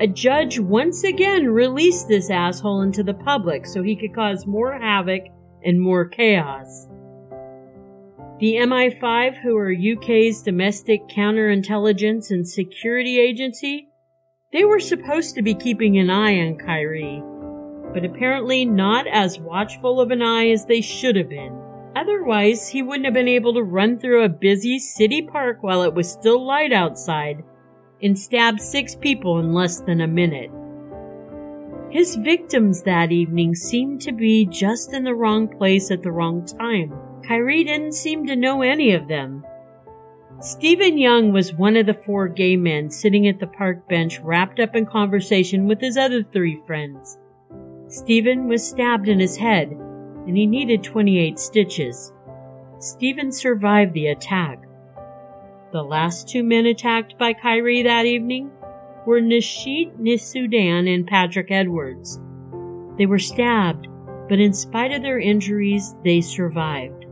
a 0.00 0.06
judge 0.06 0.60
once 0.60 1.02
again 1.02 1.48
released 1.48 2.06
this 2.06 2.30
asshole 2.30 2.82
into 2.82 3.02
the 3.02 3.14
public 3.14 3.66
so 3.66 3.82
he 3.82 3.96
could 3.96 4.14
cause 4.14 4.46
more 4.46 4.78
havoc 4.78 5.24
and 5.64 5.80
more 5.80 6.04
chaos. 6.04 6.86
The 8.38 8.56
MI5, 8.56 9.42
who 9.42 9.56
are 9.56 9.72
UK's 9.72 10.42
domestic 10.42 11.08
counterintelligence 11.08 12.30
and 12.30 12.46
security 12.46 13.18
agency, 13.18 13.88
they 14.54 14.64
were 14.64 14.78
supposed 14.78 15.34
to 15.34 15.42
be 15.42 15.52
keeping 15.52 15.98
an 15.98 16.08
eye 16.08 16.38
on 16.38 16.56
Khairi, 16.56 17.20
but 17.92 18.04
apparently 18.04 18.64
not 18.64 19.04
as 19.08 19.40
watchful 19.40 20.00
of 20.00 20.12
an 20.12 20.22
eye 20.22 20.48
as 20.50 20.64
they 20.64 20.80
should 20.80 21.16
have 21.16 21.28
been. 21.28 21.60
Otherwise, 21.96 22.68
he 22.68 22.80
wouldn't 22.80 23.04
have 23.04 23.14
been 23.14 23.26
able 23.26 23.52
to 23.54 23.62
run 23.64 23.98
through 23.98 24.22
a 24.22 24.28
busy 24.28 24.78
city 24.78 25.22
park 25.22 25.58
while 25.60 25.82
it 25.82 25.92
was 25.92 26.08
still 26.08 26.46
light 26.46 26.72
outside 26.72 27.42
and 28.00 28.16
stab 28.16 28.60
six 28.60 28.94
people 28.94 29.40
in 29.40 29.52
less 29.52 29.80
than 29.80 30.00
a 30.00 30.06
minute. 30.06 30.50
His 31.90 32.14
victims 32.14 32.82
that 32.82 33.10
evening 33.10 33.56
seemed 33.56 34.02
to 34.02 34.12
be 34.12 34.46
just 34.46 34.92
in 34.92 35.02
the 35.02 35.16
wrong 35.16 35.48
place 35.48 35.90
at 35.90 36.04
the 36.04 36.12
wrong 36.12 36.46
time. 36.46 36.92
Khairi 37.28 37.64
didn't 37.64 37.94
seem 37.94 38.24
to 38.26 38.36
know 38.36 38.62
any 38.62 38.94
of 38.94 39.08
them, 39.08 39.44
Stephen 40.44 40.98
Young 40.98 41.32
was 41.32 41.54
one 41.54 41.74
of 41.74 41.86
the 41.86 41.94
four 41.94 42.28
gay 42.28 42.54
men 42.54 42.90
sitting 42.90 43.26
at 43.26 43.40
the 43.40 43.46
park 43.46 43.88
bench 43.88 44.20
wrapped 44.20 44.60
up 44.60 44.76
in 44.76 44.84
conversation 44.84 45.66
with 45.66 45.80
his 45.80 45.96
other 45.96 46.22
three 46.22 46.60
friends. 46.66 47.16
Stephen 47.88 48.46
was 48.46 48.62
stabbed 48.62 49.08
in 49.08 49.18
his 49.18 49.38
head 49.38 49.70
and 49.70 50.36
he 50.36 50.44
needed 50.44 50.82
28 50.82 51.38
stitches. 51.38 52.12
Stephen 52.78 53.32
survived 53.32 53.94
the 53.94 54.08
attack. 54.08 54.62
The 55.72 55.82
last 55.82 56.28
two 56.28 56.42
men 56.42 56.66
attacked 56.66 57.16
by 57.16 57.32
Khairi 57.32 57.82
that 57.84 58.04
evening 58.04 58.50
were 59.06 59.22
Nishit 59.22 59.96
Nisudan 59.98 60.94
and 60.94 61.06
Patrick 61.06 61.50
Edwards. 61.50 62.20
They 62.98 63.06
were 63.06 63.18
stabbed, 63.18 63.88
but 64.28 64.40
in 64.40 64.52
spite 64.52 64.92
of 64.92 65.00
their 65.00 65.18
injuries, 65.18 65.94
they 66.04 66.20
survived. 66.20 67.03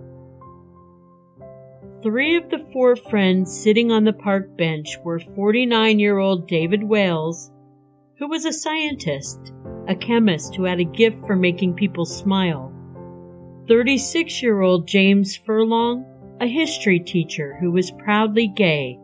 Three 2.02 2.35
of 2.35 2.50
the 2.50 2.59
four 2.73 2.97
friends 2.97 3.56
sitting 3.56 3.92
on 3.92 4.02
the 4.02 4.12
park 4.12 4.56
bench 4.56 4.99
were 5.04 5.21
49 5.21 6.00
year 6.00 6.18
old 6.18 6.49
David 6.49 6.82
Wails, 6.82 7.52
who 8.18 8.26
was 8.26 8.44
a 8.44 8.52
scientist, 8.52 9.52
a 9.87 9.94
chemist 9.94 10.56
who 10.56 10.64
had 10.64 10.80
a 10.80 10.85
gift 10.85 11.25
for 11.25 11.37
making 11.37 11.75
people 11.75 12.04
smile, 12.04 12.73
36 13.68 14.42
year 14.42 14.62
old 14.62 14.88
James 14.88 15.37
Furlong, 15.37 16.04
a 16.40 16.47
history 16.49 16.99
teacher 16.99 17.56
who 17.61 17.71
was 17.71 17.92
proudly 17.92 18.49
gay, 18.49 18.99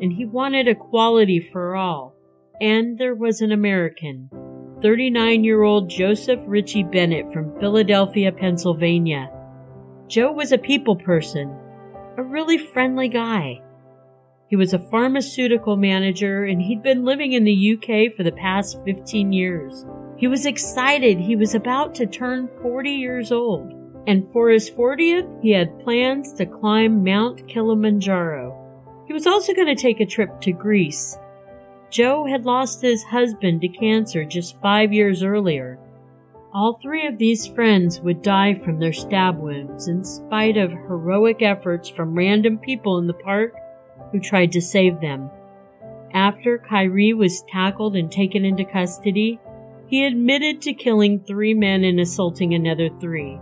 and 0.00 0.12
he 0.12 0.24
wanted 0.24 0.66
equality 0.66 1.38
for 1.38 1.76
all. 1.76 2.12
And 2.60 2.98
there 2.98 3.14
was 3.14 3.40
an 3.40 3.52
American, 3.52 4.28
39 4.82 5.44
year 5.44 5.62
old 5.62 5.88
Joseph 5.88 6.40
Ritchie 6.48 6.82
Bennett 6.82 7.32
from 7.32 7.56
Philadelphia, 7.60 8.32
Pennsylvania. 8.32 9.30
Joe 10.08 10.32
was 10.32 10.50
a 10.50 10.58
people 10.58 10.96
person 10.96 11.56
a 12.16 12.22
really 12.22 12.58
friendly 12.58 13.08
guy. 13.08 13.60
He 14.48 14.56
was 14.56 14.74
a 14.74 14.78
pharmaceutical 14.90 15.76
manager 15.76 16.44
and 16.44 16.60
he'd 16.60 16.82
been 16.82 17.04
living 17.04 17.32
in 17.32 17.44
the 17.44 17.72
UK 17.72 18.14
for 18.14 18.22
the 18.22 18.32
past 18.32 18.78
15 18.84 19.32
years. 19.32 19.86
He 20.18 20.28
was 20.28 20.44
excited 20.44 21.18
he 21.18 21.36
was 21.36 21.54
about 21.54 21.94
to 21.96 22.06
turn 22.06 22.50
40 22.60 22.90
years 22.90 23.32
old. 23.32 23.72
And 24.06 24.30
for 24.32 24.50
his 24.50 24.70
40th, 24.70 25.42
he 25.42 25.52
had 25.52 25.80
plans 25.80 26.34
to 26.34 26.44
climb 26.44 27.02
Mount 27.02 27.48
Kilimanjaro. 27.48 28.58
He 29.06 29.12
was 29.12 29.26
also 29.26 29.54
going 29.54 29.74
to 29.74 29.80
take 29.80 30.00
a 30.00 30.06
trip 30.06 30.40
to 30.42 30.52
Greece. 30.52 31.16
Joe 31.90 32.26
had 32.26 32.44
lost 32.44 32.82
his 32.82 33.04
husband 33.04 33.60
to 33.60 33.68
cancer 33.68 34.24
just 34.24 34.60
five 34.60 34.92
years 34.92 35.22
earlier, 35.22 35.78
all 36.54 36.78
three 36.82 37.06
of 37.06 37.16
these 37.16 37.46
friends 37.46 38.00
would 38.00 38.20
die 38.20 38.54
from 38.54 38.78
their 38.78 38.92
stab 38.92 39.38
wounds 39.38 39.88
in 39.88 40.04
spite 40.04 40.58
of 40.58 40.70
heroic 40.70 41.40
efforts 41.40 41.88
from 41.88 42.14
random 42.14 42.58
people 42.58 42.98
in 42.98 43.06
the 43.06 43.14
park 43.14 43.54
who 44.10 44.20
tried 44.20 44.52
to 44.52 44.60
save 44.60 45.00
them. 45.00 45.30
After 46.12 46.58
Khairi 46.58 47.16
was 47.16 47.42
tackled 47.48 47.96
and 47.96 48.12
taken 48.12 48.44
into 48.44 48.66
custody, 48.66 49.40
he 49.86 50.04
admitted 50.04 50.60
to 50.62 50.74
killing 50.74 51.20
three 51.20 51.54
men 51.54 51.84
and 51.84 51.98
assaulting 51.98 52.52
another 52.52 52.90
three. 53.00 53.40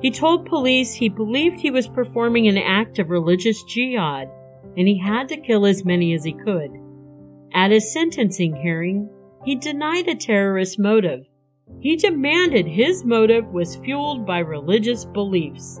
He 0.00 0.10
told 0.10 0.46
police 0.46 0.94
he 0.94 1.10
believed 1.10 1.60
he 1.60 1.70
was 1.70 1.86
performing 1.86 2.48
an 2.48 2.58
act 2.58 2.98
of 2.98 3.10
religious 3.10 3.62
jihad 3.64 4.28
and 4.76 4.88
he 4.88 4.98
had 4.98 5.28
to 5.28 5.36
kill 5.36 5.66
as 5.66 5.84
many 5.84 6.14
as 6.14 6.24
he 6.24 6.32
could. 6.32 6.70
At 7.52 7.72
his 7.72 7.92
sentencing 7.92 8.56
hearing, 8.56 9.10
he 9.44 9.54
denied 9.54 10.08
a 10.08 10.14
terrorist 10.14 10.78
motive 10.78 11.26
he 11.80 11.96
demanded 11.96 12.66
his 12.66 13.04
motive 13.04 13.46
was 13.48 13.76
fueled 13.76 14.26
by 14.26 14.38
religious 14.38 15.04
beliefs. 15.04 15.80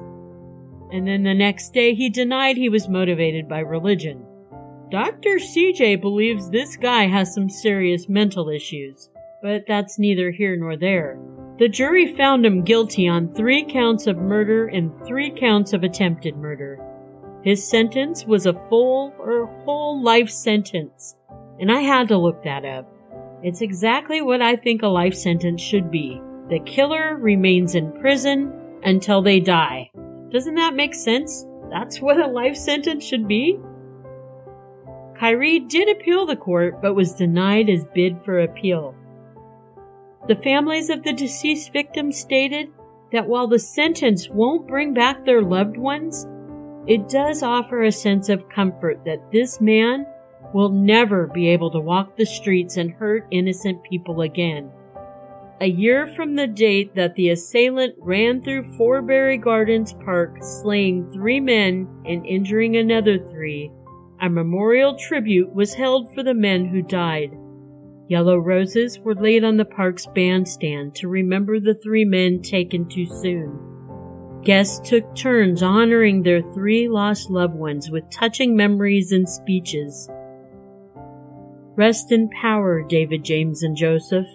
And 0.92 1.06
then 1.06 1.22
the 1.22 1.34
next 1.34 1.72
day 1.72 1.94
he 1.94 2.10
denied 2.10 2.56
he 2.56 2.68
was 2.68 2.88
motivated 2.88 3.48
by 3.48 3.60
religion. 3.60 4.24
Dr. 4.90 5.38
CJ 5.38 6.00
believes 6.02 6.50
this 6.50 6.76
guy 6.76 7.06
has 7.06 7.32
some 7.32 7.48
serious 7.48 8.08
mental 8.10 8.50
issues, 8.50 9.08
but 9.42 9.64
that's 9.66 9.98
neither 9.98 10.30
here 10.30 10.54
nor 10.54 10.76
there. 10.76 11.18
The 11.58 11.68
jury 11.68 12.14
found 12.14 12.44
him 12.44 12.62
guilty 12.62 13.08
on 13.08 13.32
three 13.32 13.64
counts 13.64 14.06
of 14.06 14.18
murder 14.18 14.66
and 14.66 14.92
three 15.06 15.30
counts 15.30 15.72
of 15.72 15.82
attempted 15.82 16.36
murder. 16.36 16.78
His 17.42 17.66
sentence 17.66 18.26
was 18.26 18.44
a 18.44 18.68
full 18.68 19.14
or 19.18 19.46
whole 19.64 20.02
life 20.02 20.28
sentence, 20.28 21.16
and 21.58 21.72
I 21.72 21.80
had 21.80 22.08
to 22.08 22.18
look 22.18 22.44
that 22.44 22.64
up. 22.64 22.91
It's 23.42 23.60
exactly 23.60 24.22
what 24.22 24.40
I 24.40 24.56
think 24.56 24.82
a 24.82 24.88
life 24.88 25.14
sentence 25.14 25.60
should 25.60 25.90
be 25.90 26.20
The 26.48 26.60
killer 26.60 27.16
remains 27.16 27.74
in 27.74 27.92
prison 28.00 28.52
until 28.84 29.22
they 29.22 29.40
die. 29.40 29.90
Doesn't 30.30 30.54
that 30.54 30.74
make 30.74 30.94
sense? 30.94 31.46
That's 31.70 32.00
what 32.00 32.20
a 32.20 32.26
life 32.26 32.56
sentence 32.56 33.04
should 33.04 33.26
be? 33.26 33.58
Khairi 35.18 35.68
did 35.68 35.88
appeal 35.88 36.26
the 36.26 36.36
court, 36.36 36.82
but 36.82 36.94
was 36.94 37.14
denied 37.14 37.68
his 37.68 37.84
bid 37.94 38.16
for 38.24 38.40
appeal. 38.40 38.94
The 40.28 40.36
families 40.36 40.90
of 40.90 41.02
the 41.02 41.12
deceased 41.12 41.72
victims 41.72 42.18
stated 42.18 42.68
that 43.12 43.26
while 43.26 43.46
the 43.46 43.58
sentence 43.58 44.28
won't 44.28 44.68
bring 44.68 44.94
back 44.94 45.24
their 45.24 45.42
loved 45.42 45.76
ones, 45.76 46.26
it 46.86 47.08
does 47.08 47.42
offer 47.42 47.82
a 47.82 47.92
sense 47.92 48.28
of 48.28 48.48
comfort 48.48 49.04
that 49.04 49.30
this 49.30 49.60
man 49.60 50.06
will 50.54 50.70
never 50.70 51.26
be 51.26 51.48
able 51.48 51.70
to 51.70 51.80
walk 51.80 52.16
the 52.16 52.26
streets 52.26 52.76
and 52.76 52.92
hurt 52.92 53.26
innocent 53.30 53.82
people 53.84 54.20
again. 54.20 54.70
A 55.60 55.66
year 55.66 56.08
from 56.16 56.34
the 56.34 56.48
date 56.48 56.94
that 56.96 57.14
the 57.14 57.30
assailant 57.30 57.94
ran 57.98 58.42
through 58.42 58.76
Forbury 58.76 59.38
Gardens 59.38 59.94
Park, 60.04 60.36
slaying 60.40 61.08
three 61.12 61.38
men 61.38 61.88
and 62.04 62.26
injuring 62.26 62.76
another 62.76 63.18
three, 63.18 63.70
a 64.20 64.28
memorial 64.28 64.96
tribute 64.96 65.54
was 65.54 65.74
held 65.74 66.12
for 66.14 66.22
the 66.22 66.34
men 66.34 66.66
who 66.66 66.82
died. 66.82 67.30
Yellow 68.08 68.36
roses 68.36 68.98
were 68.98 69.14
laid 69.14 69.44
on 69.44 69.56
the 69.56 69.64
park's 69.64 70.06
bandstand 70.06 70.94
to 70.96 71.08
remember 71.08 71.58
the 71.58 71.74
three 71.74 72.04
men 72.04 72.42
taken 72.42 72.88
too 72.88 73.06
soon. 73.06 73.58
Guests 74.42 74.88
took 74.88 75.14
turns 75.14 75.62
honoring 75.62 76.22
their 76.22 76.42
three 76.52 76.88
lost 76.88 77.30
loved 77.30 77.54
ones 77.54 77.90
with 77.90 78.10
touching 78.10 78.56
memories 78.56 79.12
and 79.12 79.28
speeches. 79.28 80.08
Rest 81.74 82.12
in 82.12 82.28
power, 82.28 82.82
David, 82.82 83.24
James, 83.24 83.62
and 83.62 83.74
Joseph. 83.74 84.26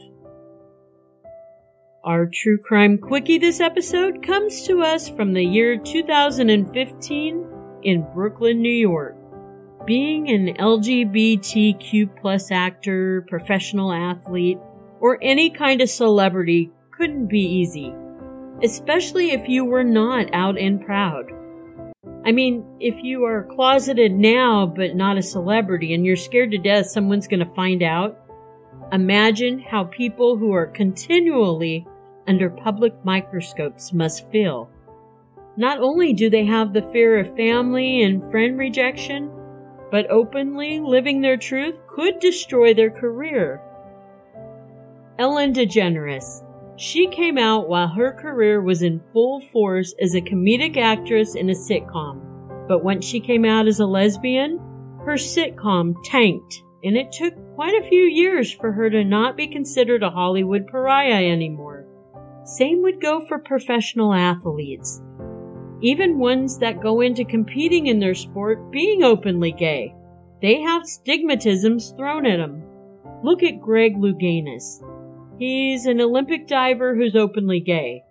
Our 2.03 2.25
true 2.25 2.57
crime 2.57 2.97
quickie 2.97 3.37
this 3.37 3.59
episode 3.59 4.25
comes 4.25 4.65
to 4.65 4.81
us 4.81 5.07
from 5.07 5.33
the 5.33 5.43
year 5.43 5.77
2015 5.77 7.45
in 7.83 8.07
Brooklyn, 8.15 8.59
New 8.59 8.69
York. 8.69 9.15
Being 9.85 10.29
an 10.29 10.55
LGBTQ 10.55 12.19
plus 12.19 12.49
actor, 12.49 13.23
professional 13.29 13.93
athlete, 13.93 14.57
or 14.99 15.19
any 15.21 15.51
kind 15.51 15.81
of 15.81 15.89
celebrity 15.89 16.71
couldn't 16.89 17.27
be 17.27 17.41
easy, 17.41 17.93
especially 18.63 19.29
if 19.29 19.47
you 19.47 19.63
were 19.63 19.83
not 19.83 20.33
out 20.33 20.57
and 20.57 20.83
proud. 20.83 21.31
I 22.27 22.33
mean, 22.33 22.65
if 22.81 23.01
you 23.05 23.23
are 23.23 23.47
closeted 23.55 24.11
now 24.11 24.65
but 24.65 24.97
not 24.97 25.17
a 25.17 25.23
celebrity 25.23 25.93
and 25.93 26.05
you're 26.05 26.17
scared 26.17 26.51
to 26.51 26.57
death 26.57 26.87
someone's 26.87 27.25
going 27.25 27.39
to 27.39 27.53
find 27.53 27.81
out, 27.81 28.19
imagine 28.91 29.59
how 29.59 29.85
people 29.85 30.35
who 30.35 30.51
are 30.51 30.67
continually 30.67 31.87
under 32.27 32.49
public 32.49 32.93
microscopes 33.05 33.93
must 33.93 34.29
feel. 34.29 34.69
Not 35.55 35.79
only 35.79 36.11
do 36.11 36.29
they 36.29 36.45
have 36.45 36.73
the 36.73 36.81
fear 36.91 37.17
of 37.17 37.33
family 37.37 38.03
and 38.03 38.29
friend 38.29 38.57
rejection, 38.59 39.31
but 39.89 40.11
openly 40.11 40.81
living 40.81 41.21
their 41.21 41.37
truth 41.37 41.75
could 41.87 42.19
destroy 42.19 42.73
their 42.73 42.91
career. 42.91 43.61
Ellen 45.17 45.53
DeGeneres. 45.53 46.43
She 46.77 47.07
came 47.07 47.39
out 47.39 47.67
while 47.67 47.87
her 47.87 48.11
career 48.11 48.61
was 48.61 48.83
in 48.83 49.01
full 49.11 49.41
force 49.51 49.95
as 49.99 50.13
a 50.13 50.21
comedic 50.21 50.77
actress 50.77 51.33
in 51.33 51.49
a 51.49 51.53
sitcom. 51.53 52.21
But 52.67 52.83
once 52.83 53.03
she 53.03 53.19
came 53.19 53.45
out 53.45 53.67
as 53.67 53.79
a 53.79 53.85
lesbian, 53.87 54.59
her 55.03 55.13
sitcom 55.13 55.95
tanked, 56.03 56.61
and 56.83 56.95
it 56.95 57.11
took 57.11 57.33
quite 57.55 57.73
a 57.73 57.87
few 57.87 58.03
years 58.03 58.51
for 58.53 58.71
her 58.71 58.91
to 58.91 59.03
not 59.03 59.35
be 59.35 59.47
considered 59.47 60.03
a 60.03 60.11
Hollywood 60.11 60.67
pariah 60.67 61.31
anymore. 61.31 61.87
Same 62.43 62.83
would 62.83 63.01
go 63.01 63.25
for 63.25 63.39
professional 63.39 64.13
athletes, 64.13 65.01
even 65.81 66.19
ones 66.19 66.59
that 66.59 66.81
go 66.81 67.01
into 67.01 67.25
competing 67.25 67.87
in 67.87 67.99
their 67.99 68.13
sport 68.13 68.71
being 68.71 69.01
openly 69.01 69.51
gay. 69.51 69.95
They 70.43 70.61
have 70.61 70.83
stigmatisms 70.83 71.97
thrown 71.97 72.27
at 72.27 72.37
them. 72.37 72.61
Look 73.23 73.41
at 73.41 73.61
Greg 73.61 73.95
Louganis. 73.97 74.83
He's 75.39 75.85
an 75.85 76.01
Olympic 76.01 76.47
diver 76.47 76.95
who's 76.95 77.15
openly 77.15 77.59
gay. 77.59 78.03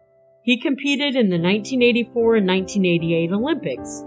He 0.43 0.61
competed 0.61 1.17
in 1.17 1.29
the 1.29 1.39
1984 1.39 2.37
and 2.37 2.47
1988 2.47 3.33
Olympics. 3.33 4.05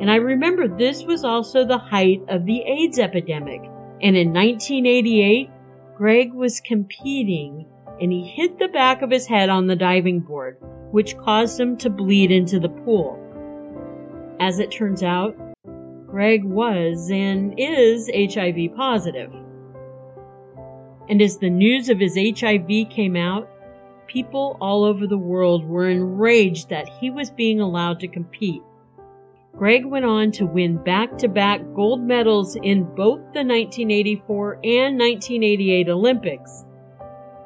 And 0.00 0.08
I 0.08 0.16
remember 0.16 0.68
this 0.68 1.02
was 1.02 1.24
also 1.24 1.64
the 1.64 1.78
height 1.78 2.22
of 2.28 2.46
the 2.46 2.60
AIDS 2.62 3.00
epidemic. 3.00 3.60
And 4.00 4.16
in 4.16 4.32
1988, 4.32 5.50
Greg 5.96 6.32
was 6.32 6.60
competing 6.60 7.66
and 8.00 8.12
he 8.12 8.24
hit 8.24 8.58
the 8.58 8.68
back 8.68 9.02
of 9.02 9.10
his 9.10 9.26
head 9.26 9.48
on 9.48 9.66
the 9.66 9.76
diving 9.76 10.20
board, 10.20 10.58
which 10.92 11.16
caused 11.18 11.58
him 11.58 11.76
to 11.78 11.90
bleed 11.90 12.30
into 12.30 12.60
the 12.60 12.68
pool. 12.68 13.20
As 14.40 14.58
it 14.60 14.70
turns 14.70 15.02
out, 15.02 15.36
Greg 16.06 16.44
was 16.44 17.10
and 17.10 17.54
is 17.58 18.10
HIV 18.14 18.76
positive. 18.76 19.32
And 21.08 21.20
as 21.20 21.38
the 21.38 21.50
news 21.50 21.88
of 21.88 22.00
his 22.00 22.16
HIV 22.16 22.88
came 22.90 23.16
out, 23.16 23.48
people 24.06 24.56
all 24.60 24.84
over 24.84 25.06
the 25.06 25.18
world 25.18 25.66
were 25.66 25.88
enraged 25.88 26.68
that 26.70 26.88
he 26.88 27.10
was 27.10 27.30
being 27.30 27.60
allowed 27.60 28.00
to 28.00 28.08
compete. 28.08 28.62
Greg 29.56 29.84
went 29.84 30.04
on 30.04 30.32
to 30.32 30.46
win 30.46 30.82
back 30.82 31.16
to 31.18 31.28
back 31.28 31.60
gold 31.74 32.02
medals 32.02 32.56
in 32.56 32.82
both 32.82 33.20
the 33.32 33.44
1984 33.44 34.54
and 34.64 34.98
1988 34.98 35.88
Olympics. 35.88 36.64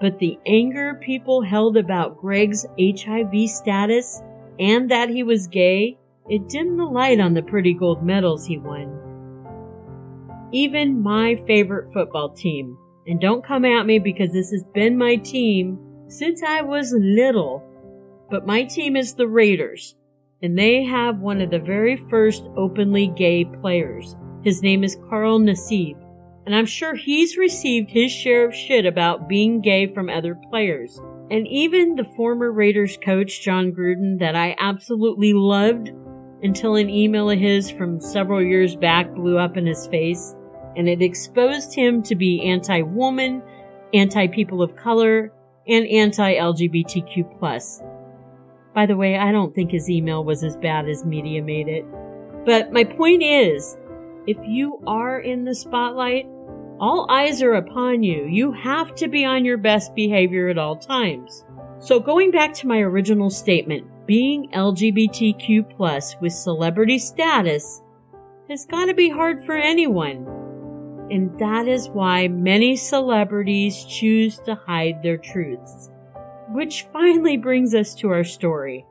But 0.01 0.19
the 0.19 0.39
anger 0.47 0.95
people 0.95 1.43
held 1.43 1.77
about 1.77 2.17
Greg's 2.17 2.65
HIV 2.81 3.51
status 3.51 4.23
and 4.59 4.91
that 4.91 5.11
he 5.11 5.23
was 5.23 5.49
gay, 5.49 5.99
it 6.29 6.49
dimmed 6.49 6.79
the 6.79 6.85
light 6.85 7.21
on 7.21 7.35
the 7.35 7.43
pretty 7.43 7.75
gold 7.75 8.03
medals 8.03 8.47
he 8.47 8.59
won. 8.59 8.95
Even 10.53 11.03
my 11.03 11.37
favorite 11.47 11.93
football 11.93 12.31
team, 12.31 12.79
and 13.09 13.21
don't 13.21 13.45
come 13.45 13.65
at 13.65 13.87
me 13.87 13.99
because 13.99 14.33
this 14.33 14.51
has 14.51 14.65
been 14.75 14.97
my 14.97 15.17
team 15.17 15.79
since 16.09 16.43
I 16.43 16.63
was 16.63 16.95
little, 16.97 17.65
but 18.31 18.47
my 18.47 18.65
team 18.65 18.97
is 18.97 19.15
the 19.15 19.27
Raiders, 19.27 19.97
and 20.43 20.57
they 20.57 20.85
have 20.85 21.19
one 21.19 21.41
of 21.41 21.51
the 21.51 21.59
very 21.59 21.97
first 22.09 22.45
openly 22.57 23.09
gay 23.09 23.45
players. 23.45 24.15
His 24.45 24.63
name 24.63 24.85
is 24.85 24.97
Carl 25.09 25.41
Nassib 25.41 25.97
and 26.49 26.57
I'm 26.57 26.65
sure 26.65 26.95
he's 26.95 27.37
received 27.37 27.91
his 27.91 28.11
share 28.11 28.49
of 28.49 28.55
shit 28.55 28.87
about 28.87 29.29
being 29.29 29.61
gay 29.61 29.87
from 29.87 30.09
other 30.09 30.35
players. 30.35 30.99
And 31.31 31.47
even 31.47 31.95
the 31.95 32.11
former 32.17 32.51
Raiders 32.51 32.97
coach, 33.05 33.43
Jon 33.43 33.71
Gruden, 33.71 34.19
that 34.21 34.35
I 34.35 34.57
absolutely 34.59 35.35
loved 35.35 35.91
until 36.43 36.77
an 36.77 36.89
email 36.89 37.29
of 37.29 37.39
his 37.39 37.71
from 37.71 38.01
several 38.01 38.43
years 38.43 38.77
back 38.77 39.15
blew 39.15 39.37
up 39.37 39.59
in 39.59 39.67
his 39.67 39.89
face, 39.89 40.35
and 40.77 40.89
it 40.89 41.03
exposed 41.03 41.75
him 41.75 42.03
to 42.05 42.15
be 42.15 42.43
anti 42.43 42.83
woman, 42.83 43.43
anti 43.93 44.27
people 44.29 44.63
of 44.63 44.77
color, 44.77 45.33
and 45.67 45.87
anti 45.87 46.35
LGBTQ. 46.35 47.41
By 48.75 48.87
the 48.87 48.97
way, 48.97 49.17
I 49.17 49.33
don't 49.33 49.55
think 49.55 49.71
his 49.71 49.91
email 49.91 50.25
was 50.25 50.45
as 50.45 50.57
bad 50.57 50.89
as 50.89 51.05
media 51.05 51.43
made 51.43 51.69
it. 51.69 51.85
But 52.45 52.73
my 52.73 52.85
point 52.85 53.23
is, 53.23 53.77
if 54.27 54.37
you 54.47 54.81
are 54.87 55.21
in 55.21 55.45
the 55.45 55.55
spotlight, 55.55 56.27
all 56.81 57.11
eyes 57.11 57.43
are 57.43 57.55
upon 57.55 58.03
you. 58.03 58.27
You 58.27 58.53
have 58.53 58.95
to 58.97 59.09
be 59.09 59.25
on 59.25 59.45
your 59.45 59.57
best 59.57 59.95
behavior 59.95 60.49
at 60.49 60.59
all 60.59 60.77
times. 60.77 61.45
So 61.81 61.99
going 61.99 62.31
back 62.31 62.55
to 62.55 62.67
my 62.67 62.79
original 62.79 63.31
statement, 63.31 63.87
being 64.07 64.51
LGBTQ 64.53 66.21
with 66.21 66.33
celebrity 66.33 66.99
status 66.99 67.83
has 68.49 68.65
got 68.65 68.87
to 68.87 68.95
be 68.95 69.11
hard 69.11 69.45
for 69.45 69.57
anyone. 69.57 70.38
And 71.11 71.39
that 71.39 71.69
is 71.69 71.89
why 71.89 72.29
many 72.29 72.77
celebrities 72.77 73.85
choose 73.85 74.39
to 74.41 74.55
hide 74.55 75.03
their 75.03 75.19
truths. 75.19 75.91
Which 76.51 76.87
finally 76.93 77.37
brings 77.37 77.75
us 77.75 77.95
to 77.97 78.11
our 78.11 78.25
story. 78.25 78.87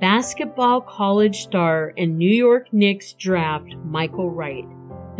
Basketball 0.00 0.80
college 0.80 1.42
star 1.42 1.92
and 1.96 2.16
New 2.18 2.30
York 2.30 2.72
Knicks 2.72 3.12
draft 3.12 3.74
Michael 3.84 4.30
Wright 4.30 4.64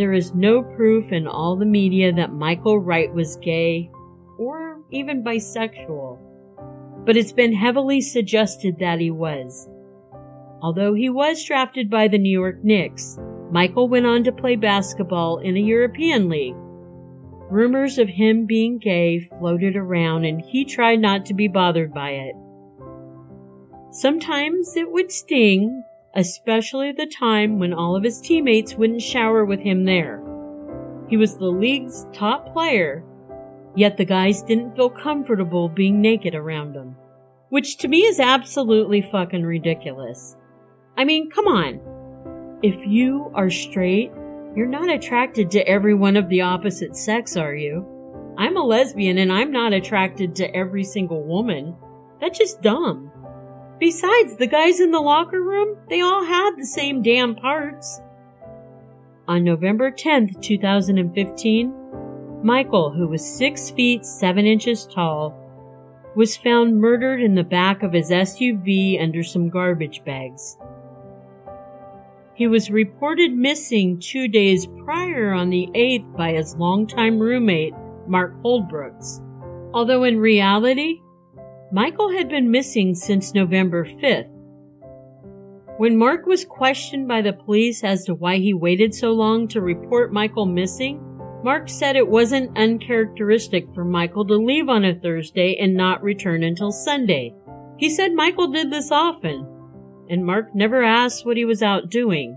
there 0.00 0.14
is 0.14 0.34
no 0.34 0.62
proof 0.62 1.12
in 1.12 1.26
all 1.26 1.56
the 1.56 1.66
media 1.66 2.10
that 2.10 2.32
Michael 2.32 2.78
Wright 2.78 3.12
was 3.12 3.36
gay 3.36 3.90
or 4.38 4.80
even 4.90 5.22
bisexual, 5.22 6.18
but 7.04 7.18
it's 7.18 7.32
been 7.32 7.52
heavily 7.52 8.00
suggested 8.00 8.78
that 8.78 8.98
he 8.98 9.10
was. 9.10 9.68
Although 10.62 10.94
he 10.94 11.10
was 11.10 11.44
drafted 11.44 11.90
by 11.90 12.08
the 12.08 12.16
New 12.16 12.30
York 12.30 12.64
Knicks, 12.64 13.18
Michael 13.50 13.88
went 13.88 14.06
on 14.06 14.24
to 14.24 14.32
play 14.32 14.56
basketball 14.56 15.38
in 15.38 15.56
a 15.56 15.60
European 15.60 16.28
league. 16.28 16.54
Rumors 17.50 17.98
of 17.98 18.08
him 18.08 18.46
being 18.46 18.78
gay 18.78 19.20
floated 19.38 19.76
around 19.76 20.24
and 20.24 20.40
he 20.40 20.64
tried 20.64 21.00
not 21.00 21.26
to 21.26 21.34
be 21.34 21.48
bothered 21.48 21.92
by 21.92 22.10
it. 22.10 22.34
Sometimes 23.90 24.76
it 24.76 24.90
would 24.90 25.10
sting, 25.10 25.82
especially 26.14 26.92
the 26.92 27.06
time 27.06 27.58
when 27.58 27.72
all 27.72 27.96
of 27.96 28.04
his 28.04 28.20
teammates 28.20 28.74
wouldn't 28.74 29.02
shower 29.02 29.44
with 29.44 29.60
him 29.60 29.84
there. 29.84 30.22
He 31.08 31.16
was 31.16 31.36
the 31.36 31.46
league's 31.46 32.06
top 32.12 32.52
player, 32.52 33.04
Yet 33.76 33.96
the 33.96 34.04
guys 34.04 34.42
didn't 34.42 34.74
feel 34.74 34.90
comfortable 34.90 35.68
being 35.68 36.00
naked 36.00 36.34
around 36.34 36.74
him. 36.74 36.96
Which 37.50 37.78
to 37.78 37.88
me 37.88 38.02
is 38.02 38.20
absolutely 38.20 39.02
fucking 39.02 39.42
ridiculous. 39.42 40.36
I 40.96 41.04
mean, 41.04 41.30
come 41.30 41.46
on. 41.46 41.80
If 42.62 42.86
you 42.86 43.30
are 43.34 43.48
straight, 43.48 44.12
you're 44.54 44.66
not 44.66 44.90
attracted 44.90 45.50
to 45.52 45.66
everyone 45.66 46.16
of 46.16 46.28
the 46.28 46.42
opposite 46.42 46.94
sex, 46.94 47.34
are 47.36 47.54
you? 47.54 47.86
I'm 48.36 48.58
a 48.58 48.62
lesbian 48.62 49.16
and 49.16 49.32
I'm 49.32 49.50
not 49.50 49.72
attracted 49.72 50.34
to 50.36 50.54
every 50.54 50.84
single 50.84 51.22
woman. 51.24 51.74
That's 52.20 52.38
just 52.38 52.60
dumb. 52.60 53.10
Besides, 53.78 54.36
the 54.36 54.46
guys 54.46 54.78
in 54.78 54.90
the 54.90 55.00
locker 55.00 55.40
room, 55.40 55.78
they 55.88 56.02
all 56.02 56.22
had 56.22 56.50
the 56.58 56.66
same 56.66 57.00
damn 57.00 57.34
parts. 57.34 58.02
On 59.26 59.42
November 59.42 59.90
10th, 59.90 60.42
2015, 60.42 61.72
Michael, 62.42 62.90
who 62.90 63.08
was 63.08 63.38
6 63.38 63.70
feet 63.70 64.04
7 64.04 64.44
inches 64.44 64.86
tall, 64.86 65.34
was 66.14 66.36
found 66.36 66.78
murdered 66.78 67.22
in 67.22 67.34
the 67.34 67.44
back 67.44 67.82
of 67.82 67.94
his 67.94 68.10
SUV 68.10 69.00
under 69.00 69.22
some 69.22 69.48
garbage 69.48 70.04
bags. 70.04 70.58
He 72.40 72.48
was 72.48 72.70
reported 72.70 73.34
missing 73.34 74.00
two 74.00 74.26
days 74.26 74.66
prior 74.82 75.30
on 75.30 75.50
the 75.50 75.68
8th 75.74 76.16
by 76.16 76.32
his 76.32 76.56
longtime 76.56 77.18
roommate, 77.18 77.74
Mark 78.08 78.32
Holdbrooks. 78.42 79.20
Although 79.74 80.04
in 80.04 80.18
reality, 80.18 81.02
Michael 81.70 82.10
had 82.10 82.30
been 82.30 82.50
missing 82.50 82.94
since 82.94 83.34
November 83.34 83.84
5th. 83.84 84.30
When 85.76 85.98
Mark 85.98 86.24
was 86.24 86.46
questioned 86.46 87.06
by 87.06 87.20
the 87.20 87.34
police 87.34 87.84
as 87.84 88.06
to 88.06 88.14
why 88.14 88.38
he 88.38 88.54
waited 88.54 88.94
so 88.94 89.10
long 89.10 89.46
to 89.48 89.60
report 89.60 90.10
Michael 90.10 90.46
missing, 90.46 90.98
Mark 91.44 91.68
said 91.68 91.94
it 91.94 92.08
wasn't 92.08 92.56
uncharacteristic 92.56 93.66
for 93.74 93.84
Michael 93.84 94.24
to 94.24 94.36
leave 94.36 94.70
on 94.70 94.86
a 94.86 94.98
Thursday 94.98 95.58
and 95.60 95.74
not 95.74 96.02
return 96.02 96.42
until 96.42 96.72
Sunday. 96.72 97.34
He 97.76 97.90
said 97.90 98.14
Michael 98.14 98.50
did 98.50 98.70
this 98.70 98.90
often, 98.90 99.46
and 100.10 100.26
Mark 100.26 100.54
never 100.54 100.82
asked 100.82 101.24
what 101.24 101.36
he 101.36 101.44
was 101.46 101.62
out 101.62 101.88
doing. 101.88 102.36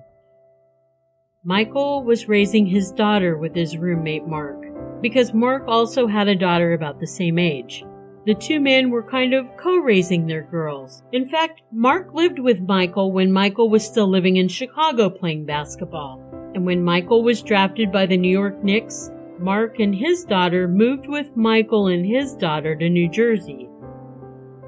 Michael 1.43 2.03
was 2.03 2.29
raising 2.29 2.67
his 2.67 2.91
daughter 2.91 3.37
with 3.37 3.53
his 3.53 3.75
roommate 3.77 4.25
Mark, 4.25 4.63
because 5.01 5.33
Mark 5.33 5.63
also 5.67 6.07
had 6.07 6.29
a 6.29 6.35
daughter 6.35 6.71
about 6.71 7.01
the 7.01 7.07
same 7.07 7.37
age. 7.37 7.83
The 8.25 8.35
two 8.35 8.61
men 8.61 8.89
were 8.89 9.03
kind 9.03 9.33
of 9.33 9.57
co-raising 9.57 10.27
their 10.27 10.43
girls. 10.43 11.03
In 11.11 11.27
fact, 11.27 11.61
Mark 11.73 12.13
lived 12.13 12.39
with 12.39 12.61
Michael 12.61 13.11
when 13.11 13.33
Michael 13.33 13.69
was 13.69 13.85
still 13.85 14.07
living 14.07 14.37
in 14.37 14.47
Chicago 14.47 15.09
playing 15.09 15.45
basketball. 15.45 16.21
And 16.55 16.65
when 16.65 16.81
Michael 16.81 17.23
was 17.23 17.41
drafted 17.41 17.91
by 17.91 18.05
the 18.05 18.15
New 18.15 18.31
York 18.31 18.63
Knicks, 18.63 19.11
Mark 19.39 19.79
and 19.79 19.93
his 19.93 20.23
daughter 20.23 20.69
moved 20.69 21.09
with 21.09 21.35
Michael 21.35 21.87
and 21.87 22.05
his 22.05 22.33
daughter 22.35 22.75
to 22.75 22.87
New 22.87 23.09
Jersey. 23.09 23.67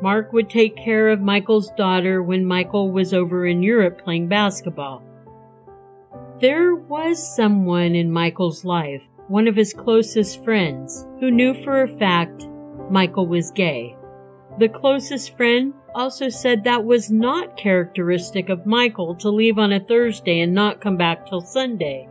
Mark 0.05 0.33
would 0.33 0.51
take 0.51 0.77
care 0.77 1.09
of 1.09 1.19
Michael's 1.19 1.71
daughter 1.71 2.21
when 2.21 2.45
Michael 2.45 2.91
was 2.91 3.11
over 3.11 3.47
in 3.47 3.63
Europe 3.63 4.03
playing 4.03 4.27
basketball. 4.27 5.01
There 6.39 6.75
was 6.75 7.35
someone 7.35 7.95
in 7.95 8.11
Michael's 8.11 8.63
life, 8.63 9.01
one 9.29 9.47
of 9.47 9.55
his 9.55 9.73
closest 9.73 10.43
friends, 10.43 11.07
who 11.19 11.31
knew 11.31 11.55
for 11.63 11.81
a 11.81 11.97
fact 11.97 12.47
Michael 12.91 13.25
was 13.25 13.49
gay. 13.49 13.95
The 14.59 14.69
closest 14.69 15.35
friend 15.35 15.73
also 15.95 16.29
said 16.29 16.63
that 16.65 16.85
was 16.85 17.09
not 17.09 17.57
characteristic 17.57 18.49
of 18.49 18.67
Michael 18.67 19.15
to 19.15 19.31
leave 19.31 19.57
on 19.57 19.73
a 19.73 19.79
Thursday 19.79 20.41
and 20.41 20.53
not 20.53 20.81
come 20.81 20.97
back 20.97 21.27
till 21.27 21.41
Sunday. 21.41 22.07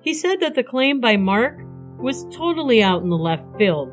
He 0.00 0.14
said 0.14 0.40
that 0.40 0.54
the 0.54 0.64
claim 0.64 0.98
by 0.98 1.18
Mark 1.18 1.58
was 1.98 2.24
totally 2.34 2.82
out 2.82 3.02
in 3.02 3.10
the 3.10 3.18
left 3.18 3.44
field. 3.58 3.92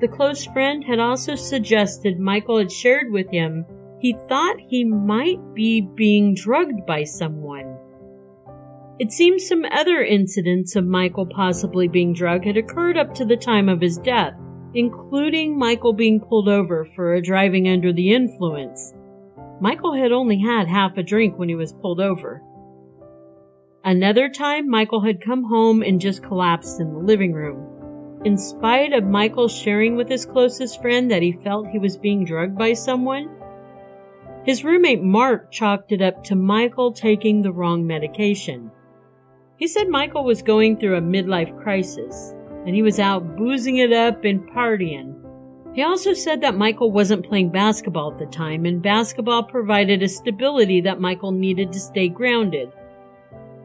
The 0.00 0.08
close 0.08 0.44
friend 0.44 0.84
had 0.84 0.98
also 0.98 1.34
suggested 1.34 2.18
Michael 2.18 2.58
had 2.58 2.70
shared 2.70 3.10
with 3.10 3.30
him 3.30 3.64
he 3.98 4.14
thought 4.28 4.56
he 4.60 4.84
might 4.84 5.40
be 5.54 5.80
being 5.80 6.34
drugged 6.34 6.84
by 6.86 7.04
someone. 7.04 7.78
It 8.98 9.10
seems 9.10 9.46
some 9.46 9.64
other 9.70 10.02
incidents 10.02 10.76
of 10.76 10.86
Michael 10.86 11.26
possibly 11.26 11.88
being 11.88 12.12
drugged 12.12 12.44
had 12.44 12.56
occurred 12.56 12.98
up 12.98 13.14
to 13.14 13.24
the 13.24 13.36
time 13.36 13.68
of 13.68 13.80
his 13.80 13.98
death, 13.98 14.34
including 14.74 15.58
Michael 15.58 15.92
being 15.92 16.20
pulled 16.20 16.48
over 16.48 16.86
for 16.94 17.20
driving 17.20 17.68
under 17.68 17.92
the 17.92 18.12
influence. 18.12 18.94
Michael 19.60 19.94
had 19.94 20.12
only 20.12 20.38
had 20.38 20.68
half 20.68 20.96
a 20.98 21.02
drink 21.02 21.38
when 21.38 21.48
he 21.48 21.54
was 21.54 21.72
pulled 21.72 22.00
over. 22.00 22.42
Another 23.82 24.28
time, 24.28 24.68
Michael 24.68 25.00
had 25.00 25.22
come 25.22 25.44
home 25.44 25.82
and 25.82 26.00
just 26.00 26.22
collapsed 26.22 26.80
in 26.80 26.92
the 26.92 26.98
living 26.98 27.32
room. 27.32 27.75
In 28.26 28.36
spite 28.36 28.92
of 28.92 29.04
Michael 29.04 29.46
sharing 29.46 29.94
with 29.94 30.08
his 30.08 30.26
closest 30.26 30.82
friend 30.82 31.08
that 31.12 31.22
he 31.22 31.38
felt 31.44 31.68
he 31.68 31.78
was 31.78 31.96
being 31.96 32.24
drugged 32.24 32.58
by 32.58 32.72
someone, 32.72 33.30
his 34.44 34.64
roommate 34.64 35.00
Mark 35.00 35.52
chalked 35.52 35.92
it 35.92 36.02
up 36.02 36.24
to 36.24 36.34
Michael 36.34 36.90
taking 36.90 37.40
the 37.40 37.52
wrong 37.52 37.86
medication. 37.86 38.72
He 39.58 39.68
said 39.68 39.88
Michael 39.88 40.24
was 40.24 40.42
going 40.42 40.76
through 40.76 40.96
a 40.96 41.00
midlife 41.00 41.56
crisis 41.62 42.34
and 42.66 42.74
he 42.74 42.82
was 42.82 42.98
out 42.98 43.36
boozing 43.36 43.76
it 43.76 43.92
up 43.92 44.24
and 44.24 44.50
partying. 44.50 45.14
He 45.76 45.84
also 45.84 46.12
said 46.12 46.40
that 46.40 46.58
Michael 46.58 46.90
wasn't 46.90 47.28
playing 47.28 47.50
basketball 47.50 48.10
at 48.10 48.18
the 48.18 48.26
time 48.26 48.66
and 48.66 48.82
basketball 48.82 49.44
provided 49.44 50.02
a 50.02 50.08
stability 50.08 50.80
that 50.80 51.00
Michael 51.00 51.30
needed 51.30 51.72
to 51.72 51.78
stay 51.78 52.08
grounded. 52.08 52.72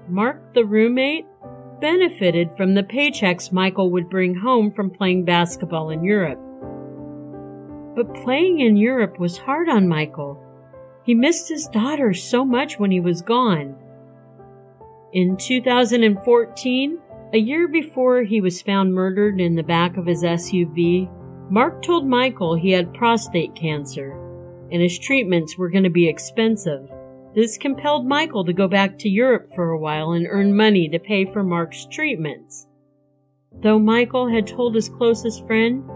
Mark, 0.08 0.54
the 0.54 0.66
roommate, 0.66 1.26
benefited 1.82 2.56
from 2.56 2.74
the 2.74 2.84
paychecks 2.84 3.52
Michael 3.52 3.92
would 3.92 4.10
bring 4.10 4.36
home 4.36 4.72
from 4.72 4.90
playing 4.90 5.26
basketball 5.26 5.90
in 5.90 6.04
Europe. 6.04 6.40
But 7.96 8.14
playing 8.24 8.60
in 8.60 8.78
Europe 8.78 9.20
was 9.20 9.40
hard 9.40 9.68
on 9.68 9.88
Michael. 9.88 10.42
He 11.04 11.16
missed 11.16 11.50
his 11.50 11.68
daughter 11.68 12.14
so 12.14 12.46
much 12.46 12.80
when 12.80 12.92
he 12.92 13.00
was 13.00 13.22
gone. 13.22 13.76
In 15.12 15.36
2014, 15.36 17.00
a 17.34 17.38
year 17.38 17.68
before 17.68 18.24
he 18.24 18.40
was 18.40 18.62
found 18.62 18.94
murdered 18.94 19.42
in 19.42 19.56
the 19.56 19.64
back 19.64 19.98
of 19.98 20.06
his 20.06 20.24
SUV, 20.24 21.10
Mark 21.50 21.82
told 21.82 22.08
Michael 22.08 22.56
he 22.56 22.72
had 22.72 22.94
prostate 22.94 23.56
cancer 23.56 24.18
and 24.72 24.82
his 24.82 24.98
treatments 24.98 25.58
were 25.58 25.70
going 25.70 25.84
to 25.84 25.90
be 25.90 26.08
expensive. 26.08 26.90
This 27.34 27.58
compelled 27.58 28.06
Michael 28.06 28.44
to 28.44 28.52
go 28.52 28.68
back 28.68 28.98
to 29.00 29.10
Europe 29.10 29.52
for 29.56 29.70
a 29.70 29.80
while 29.80 30.12
and 30.12 30.28
earn 30.30 30.56
money 30.56 30.90
to 30.90 31.00
pay 31.00 31.26
for 31.26 31.44
Mark's 31.44 31.86
treatments. 31.86 32.68
Though 33.62 33.80
Michael 33.80 34.30
had 34.30 34.48
told 34.48 34.76
his 34.76 34.90
closest 34.90 35.46
friend 35.48 35.90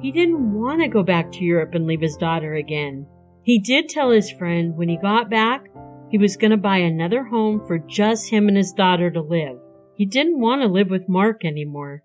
he 0.00 0.10
didn't 0.10 0.54
want 0.54 0.80
to 0.80 0.88
go 0.88 1.02
back 1.02 1.30
to 1.32 1.44
Europe 1.44 1.74
and 1.74 1.86
leave 1.86 2.00
his 2.00 2.16
daughter 2.16 2.54
again, 2.54 3.06
he 3.42 3.58
did 3.60 3.88
tell 3.88 4.10
his 4.10 4.32
friend 4.32 4.76
when 4.76 4.88
he 4.88 4.96
got 4.96 5.30
back 5.30 5.66
he 6.10 6.18
was 6.18 6.36
going 6.36 6.50
to 6.50 6.56
buy 6.56 6.78
another 6.78 7.22
home 7.22 7.64
for 7.68 7.78
just 7.78 8.30
him 8.30 8.48
and 8.48 8.56
his 8.56 8.72
daughter 8.72 9.12
to 9.12 9.20
live. 9.20 9.58
He 9.94 10.06
didn't 10.06 10.40
want 10.40 10.62
to 10.62 10.66
live 10.66 10.90
with 10.90 11.08
Mark 11.08 11.44
anymore. 11.44 12.02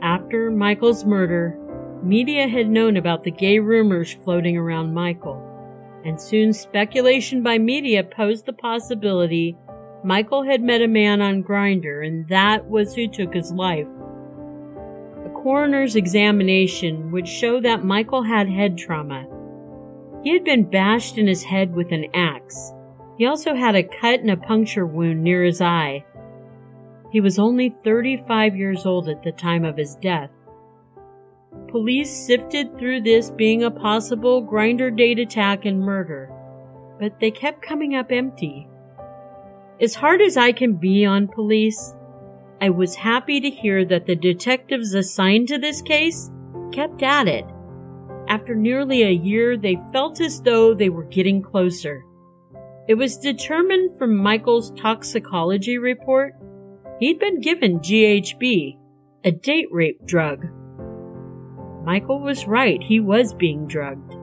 After 0.00 0.52
Michael's 0.52 1.04
murder, 1.04 1.58
media 2.04 2.46
had 2.46 2.68
known 2.68 2.96
about 2.96 3.24
the 3.24 3.32
gay 3.32 3.58
rumors 3.58 4.12
floating 4.12 4.56
around 4.56 4.94
Michael 4.94 5.47
and 6.04 6.20
soon 6.20 6.52
speculation 6.52 7.42
by 7.42 7.58
media 7.58 8.02
posed 8.04 8.46
the 8.46 8.52
possibility 8.52 9.56
Michael 10.04 10.44
had 10.44 10.62
met 10.62 10.80
a 10.80 10.88
man 10.88 11.20
on 11.20 11.42
Grindr 11.42 12.06
and 12.06 12.28
that 12.28 12.68
was 12.68 12.94
who 12.94 13.08
took 13.08 13.34
his 13.34 13.52
life. 13.52 13.86
A 15.26 15.30
coroner's 15.42 15.96
examination 15.96 17.10
would 17.10 17.26
show 17.26 17.60
that 17.60 17.84
Michael 17.84 18.22
had 18.22 18.48
head 18.48 18.78
trauma. 18.78 19.26
He 20.22 20.32
had 20.32 20.44
been 20.44 20.70
bashed 20.70 21.18
in 21.18 21.26
his 21.26 21.42
head 21.42 21.74
with 21.74 21.90
an 21.90 22.06
axe. 22.14 22.72
He 23.16 23.26
also 23.26 23.54
had 23.54 23.74
a 23.74 23.82
cut 23.82 24.20
and 24.20 24.30
a 24.30 24.36
puncture 24.36 24.86
wound 24.86 25.22
near 25.22 25.42
his 25.42 25.60
eye. 25.60 26.04
He 27.10 27.20
was 27.20 27.38
only 27.38 27.74
35 27.84 28.56
years 28.56 28.86
old 28.86 29.08
at 29.08 29.22
the 29.22 29.32
time 29.32 29.64
of 29.64 29.76
his 29.76 29.96
death. 29.96 30.30
Police 31.68 32.10
sifted 32.10 32.78
through 32.78 33.02
this 33.02 33.30
being 33.30 33.64
a 33.64 33.70
possible 33.70 34.42
Grindr 34.42 34.96
date 34.96 35.18
attack 35.18 35.64
and 35.64 35.80
murder, 35.80 36.32
but 36.98 37.20
they 37.20 37.30
kept 37.30 37.62
coming 37.62 37.94
up 37.94 38.10
empty. 38.10 38.68
As 39.80 39.94
hard 39.94 40.20
as 40.20 40.36
I 40.36 40.52
can 40.52 40.74
be 40.74 41.04
on 41.04 41.28
police, 41.28 41.94
I 42.60 42.70
was 42.70 42.94
happy 42.94 43.40
to 43.40 43.50
hear 43.50 43.84
that 43.84 44.06
the 44.06 44.16
detectives 44.16 44.94
assigned 44.94 45.48
to 45.48 45.58
this 45.58 45.82
case 45.82 46.30
kept 46.72 47.02
at 47.02 47.28
it. 47.28 47.44
After 48.28 48.54
nearly 48.54 49.02
a 49.02 49.10
year, 49.10 49.56
they 49.56 49.76
felt 49.92 50.20
as 50.20 50.40
though 50.40 50.74
they 50.74 50.88
were 50.88 51.04
getting 51.04 51.42
closer. 51.42 52.04
It 52.88 52.94
was 52.94 53.18
determined 53.18 53.98
from 53.98 54.16
Michael's 54.16 54.70
toxicology 54.72 55.78
report 55.78 56.34
he'd 56.98 57.18
been 57.18 57.40
given 57.40 57.80
GHB, 57.80 58.78
a 59.24 59.30
date 59.30 59.68
rape 59.70 60.04
drug. 60.06 60.46
Michael 61.84 62.20
was 62.20 62.46
right, 62.46 62.82
he 62.82 63.00
was 63.00 63.32
being 63.34 63.66
drugged. 63.66 64.14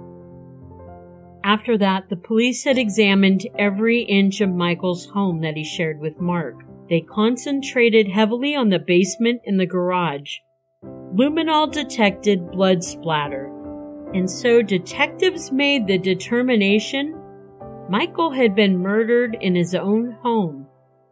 After 1.43 1.77
that, 1.77 2.09
the 2.09 2.15
police 2.15 2.63
had 2.63 2.77
examined 2.77 3.47
every 3.57 4.01
inch 4.01 4.41
of 4.41 4.49
Michael's 4.49 5.05
home 5.05 5.41
that 5.41 5.55
he 5.55 5.63
shared 5.63 5.99
with 5.99 6.19
Mark. 6.19 6.55
They 6.89 7.01
concentrated 7.01 8.07
heavily 8.07 8.55
on 8.55 8.69
the 8.69 8.79
basement 8.79 9.41
and 9.45 9.59
the 9.59 9.65
garage. 9.65 10.37
luminol 10.83 11.71
detected 11.71 12.51
blood 12.51 12.83
splatter, 12.83 13.51
and 14.13 14.29
so 14.29 14.61
detectives 14.61 15.51
made 15.51 15.87
the 15.87 15.97
determination 15.97 17.19
Michael 17.89 18.31
had 18.31 18.55
been 18.55 18.79
murdered 18.79 19.37
in 19.39 19.53
his 19.53 19.75
own 19.75 20.17
home, 20.23 20.65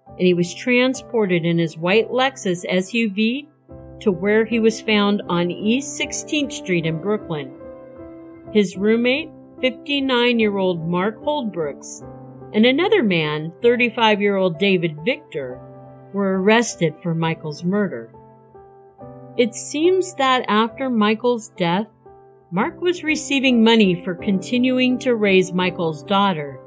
and 0.07 0.25
he 0.25 0.33
was 0.33 0.53
transported 0.53 1.45
in 1.45 1.59
his 1.59 1.77
white 1.77 2.09
Lexus 2.09 2.65
SUV 2.65 3.47
to 4.03 4.11
where 4.11 4.43
he 4.43 4.59
was 4.59 4.81
found 4.81 5.21
on 5.29 5.49
East 5.49 5.99
16th 5.99 6.51
Street 6.51 6.85
in 6.85 7.01
Brooklyn. 7.01 7.53
His 8.51 8.75
roommate, 8.75 9.31
59 9.61 10.39
year 10.39 10.57
old 10.57 10.85
Mark 10.85 11.23
Holdbrooks, 11.23 12.05
and 12.53 12.65
another 12.65 13.01
man, 13.01 13.53
35 13.61 14.21
year 14.21 14.35
old 14.35 14.59
David 14.59 14.97
Victor, 15.05 15.57
were 16.13 16.41
arrested 16.41 16.93
for 17.01 17.15
Michael's 17.15 17.63
murder. 17.63 18.13
It 19.37 19.55
seems 19.55 20.13
that 20.15 20.45
after 20.49 20.89
Michael's 20.89 21.49
death, 21.57 21.87
Mark 22.51 22.81
was 22.81 23.05
receiving 23.05 23.63
money 23.63 24.03
for 24.03 24.15
continuing 24.15 24.99
to 24.99 25.15
raise 25.15 25.53
Michael's 25.53 26.03
daughter. 26.03 26.59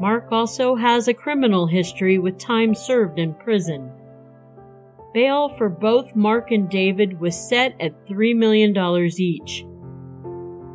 Mark 0.00 0.32
also 0.32 0.74
has 0.74 1.06
a 1.06 1.14
criminal 1.14 1.66
history 1.66 2.18
with 2.18 2.38
time 2.38 2.74
served 2.74 3.18
in 3.18 3.34
prison. 3.34 3.92
Bail 5.14 5.50
for 5.56 5.68
both 5.68 6.16
Mark 6.16 6.50
and 6.50 6.68
David 6.68 7.20
was 7.20 7.48
set 7.48 7.76
at 7.80 8.08
$3 8.08 8.36
million 8.36 8.76
each. 9.16 9.64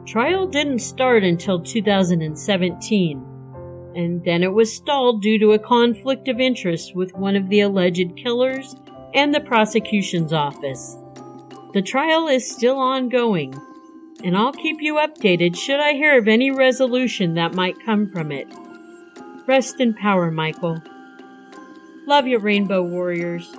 Trial 0.07 0.47
didn't 0.47 0.79
start 0.79 1.25
until 1.25 1.61
2017, 1.61 3.91
and 3.95 4.23
then 4.23 4.41
it 4.41 4.53
was 4.53 4.73
stalled 4.73 5.21
due 5.21 5.37
to 5.39 5.51
a 5.51 5.59
conflict 5.59 6.29
of 6.29 6.39
interest 6.39 6.95
with 6.95 7.13
one 7.15 7.35
of 7.35 7.49
the 7.49 7.59
alleged 7.59 8.15
killers 8.15 8.77
and 9.13 9.35
the 9.35 9.41
prosecution's 9.41 10.31
office. 10.31 10.95
The 11.73 11.81
trial 11.81 12.29
is 12.29 12.49
still 12.49 12.77
ongoing, 12.77 13.53
and 14.23 14.37
I'll 14.37 14.53
keep 14.53 14.77
you 14.79 14.95
updated 14.95 15.57
should 15.57 15.81
I 15.81 15.93
hear 15.93 16.17
of 16.17 16.29
any 16.29 16.49
resolution 16.49 17.33
that 17.33 17.55
might 17.55 17.75
come 17.85 18.09
from 18.09 18.31
it. 18.31 18.47
Rest 19.47 19.81
in 19.81 19.95
power, 19.95 20.31
Michael. 20.31 20.81
Love 22.07 22.25
you, 22.25 22.39
Rainbow 22.39 22.81
Warriors. 22.81 23.53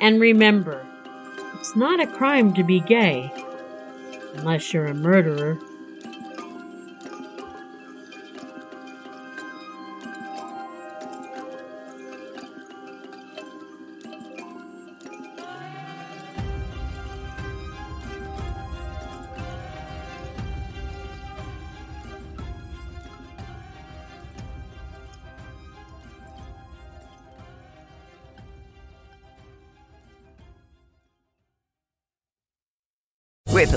And 0.00 0.20
remember, 0.20 0.84
it's 1.54 1.76
not 1.76 2.00
a 2.00 2.06
crime 2.06 2.52
to 2.54 2.64
be 2.64 2.80
gay, 2.80 3.32
unless 4.34 4.72
you're 4.72 4.86
a 4.86 4.94
murderer. 4.94 5.58